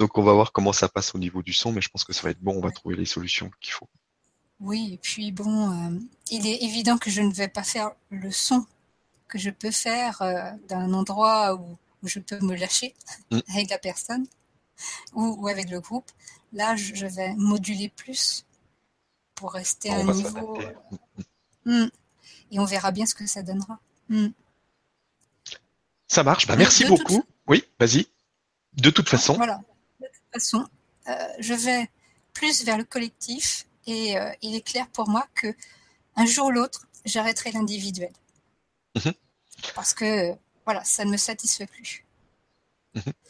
Donc, 0.00 0.18
on 0.18 0.22
va 0.22 0.32
voir 0.32 0.52
comment 0.52 0.72
ça 0.72 0.88
passe 0.88 1.14
au 1.14 1.18
niveau 1.18 1.42
du 1.42 1.52
son, 1.52 1.70
mais 1.70 1.80
je 1.80 1.88
pense 1.88 2.04
que 2.04 2.12
ça 2.12 2.22
va 2.22 2.30
être 2.30 2.40
bon. 2.40 2.56
On 2.56 2.60
va 2.60 2.70
trouver 2.70 2.96
les 2.96 3.06
solutions 3.06 3.50
qu'il 3.60 3.72
faut. 3.72 3.88
Oui, 4.58 4.94
et 4.94 4.98
puis 4.98 5.32
bon, 5.32 5.70
euh, 5.70 5.98
il 6.30 6.46
est 6.46 6.62
évident 6.62 6.96
que 6.96 7.10
je 7.10 7.20
ne 7.20 7.32
vais 7.32 7.48
pas 7.48 7.62
faire 7.62 7.90
le 8.10 8.32
son 8.32 8.66
que 9.28 9.38
je 9.38 9.50
peux 9.50 9.72
faire 9.72 10.22
d'un 10.68 10.92
endroit 10.94 11.56
où, 11.56 11.76
où 12.02 12.08
je 12.08 12.20
peux 12.20 12.38
me 12.40 12.54
lâcher 12.54 12.94
Mm. 13.30 13.40
avec 13.52 13.70
la 13.70 13.78
personne 13.78 14.26
ou, 15.14 15.36
ou 15.38 15.48
avec 15.48 15.70
le 15.70 15.80
groupe. 15.80 16.10
Là, 16.52 16.76
je, 16.76 17.06
vais 17.06 17.34
moduler 17.34 17.88
plus 17.88 18.44
pour 19.34 19.52
rester 19.52 19.90
à 19.90 19.96
un 19.96 20.04
niveau. 20.04 20.56
s'adapter. 20.56 20.76
Mm. 21.64 21.86
Et 22.52 22.58
on 22.60 22.64
verra 22.64 22.92
bien 22.92 23.06
ce 23.06 23.14
que 23.14 23.26
ça 23.26 23.42
donnera. 23.42 23.78
Mm. 24.08 24.28
Ça 26.08 26.22
marche. 26.22 26.46
Bah, 26.46 26.54
De- 26.54 26.60
merci 26.60 26.84
de 26.84 26.88
toute 26.88 26.98
beaucoup. 26.98 27.24
Oui, 27.46 27.64
vas-y. 27.78 28.06
De 28.74 28.90
toute 28.90 29.08
façon, 29.08 29.34
Voilà. 29.34 29.60
De 30.00 30.06
toute 30.06 30.32
façon, 30.32 30.68
euh, 31.08 31.28
je 31.38 31.54
vais 31.54 31.90
plus 32.32 32.64
vers 32.64 32.78
le 32.78 32.84
collectif 32.84 33.66
et 33.86 34.18
euh, 34.18 34.30
il 34.42 34.54
est 34.54 34.60
clair 34.60 34.86
pour 34.88 35.08
moi 35.08 35.26
que 35.34 35.54
un 36.16 36.26
jour 36.26 36.46
ou 36.46 36.50
l'autre, 36.50 36.86
j'arrêterai 37.04 37.52
l'individuel. 37.52 38.12
Mhm. 38.94 39.12
Parce 39.74 39.94
que 39.94 40.34
voilà, 40.64 40.84
ça 40.84 41.04
ne 41.04 41.10
me 41.10 41.16
satisfait 41.16 41.66
plus. 41.66 42.05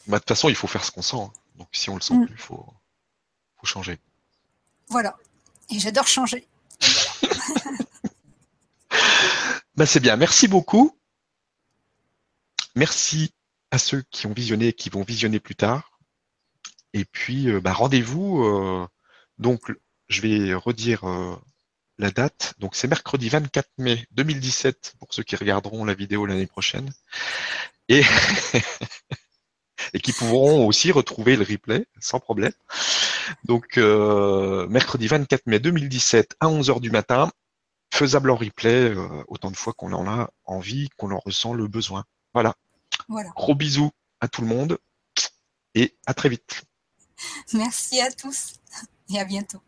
Bah, 0.07 0.17
de 0.17 0.19
toute 0.19 0.29
façon, 0.29 0.49
il 0.49 0.55
faut 0.55 0.67
faire 0.67 0.85
ce 0.85 0.91
qu'on 0.91 1.03
sent. 1.03 1.17
hein. 1.17 1.33
Donc, 1.57 1.69
si 1.73 1.91
on 1.91 1.95
le 1.97 2.01
sent 2.01 2.15
Mm. 2.15 2.27
plus, 2.27 2.35
il 2.35 2.41
faut, 2.41 2.67
faut 3.57 3.67
changer. 3.67 3.99
Voilà. 4.89 5.17
Et 5.71 5.79
j'adore 5.79 6.07
changer. 6.07 6.47
Bah, 9.77 9.85
c'est 9.85 10.01
bien. 10.01 10.17
Merci 10.17 10.49
beaucoup. 10.49 10.97
Merci 12.75 13.33
à 13.71 13.79
ceux 13.79 14.03
qui 14.11 14.27
ont 14.27 14.33
visionné 14.33 14.69
et 14.69 14.73
qui 14.73 14.89
vont 14.89 15.03
visionner 15.03 15.39
plus 15.41 15.55
tard. 15.57 15.99
Et 16.95 17.05
puis, 17.05 17.51
euh, 17.51 17.61
bah, 17.61 17.73
rendez-vous. 17.75 18.43
euh, 18.45 18.87
donc, 19.39 19.71
je 20.09 20.23
vais 20.23 20.55
redire 20.55 21.05
euh, 21.05 21.37
la 21.99 22.11
date. 22.11 22.55
Donc, 22.59 22.75
c'est 22.75 22.89
mercredi 22.89 23.29
24 23.29 23.69
mai 23.79 24.07
2017 24.13 24.95
pour 24.99 25.13
ceux 25.13 25.23
qui 25.25 25.37
regarderont 25.37 25.85
la 25.85 25.93
vidéo 25.95 26.25
l'année 26.25 26.47
prochaine. 26.47 26.91
Et, 27.89 28.03
et 29.93 30.01
qui 30.01 30.13
pourront 30.13 30.67
aussi 30.67 30.93
retrouver 30.93 31.37
le 31.37 31.45
replay 31.45 31.87
sans 32.01 32.21
problème. 32.21 32.53
Donc, 33.45 33.79
euh, 33.79 34.67
mercredi 34.69 35.07
24 35.07 35.47
mai 35.47 35.59
2017 35.59 36.37
à 36.41 36.47
11h 36.47 36.81
du 36.81 36.91
matin 36.91 37.31
faisable 37.93 38.31
en 38.31 38.37
replay 38.37 38.91
euh, 38.91 39.25
autant 39.29 39.51
de 39.51 39.57
fois 39.57 39.73
qu'on 39.73 39.93
en 39.93 40.07
a 40.07 40.31
envie, 40.45 40.89
qu'on 40.97 41.11
en 41.13 41.19
ressent 41.19 41.55
le 41.55 41.67
besoin. 41.67 42.05
Voilà. 42.35 42.55
Voilà. 43.09 43.31
Gros 43.31 43.55
bisous 43.55 43.91
à 44.21 44.29
tout 44.29 44.43
le 44.43 44.49
monde 44.49 44.79
et 45.75 45.97
à 46.07 46.15
très 46.15 46.29
vite. 46.29 46.65
Merci 47.53 48.01
à 48.01 48.11
tous 48.11 48.55
et 49.11 49.19
à 49.19 49.25
bientôt. 49.25 49.61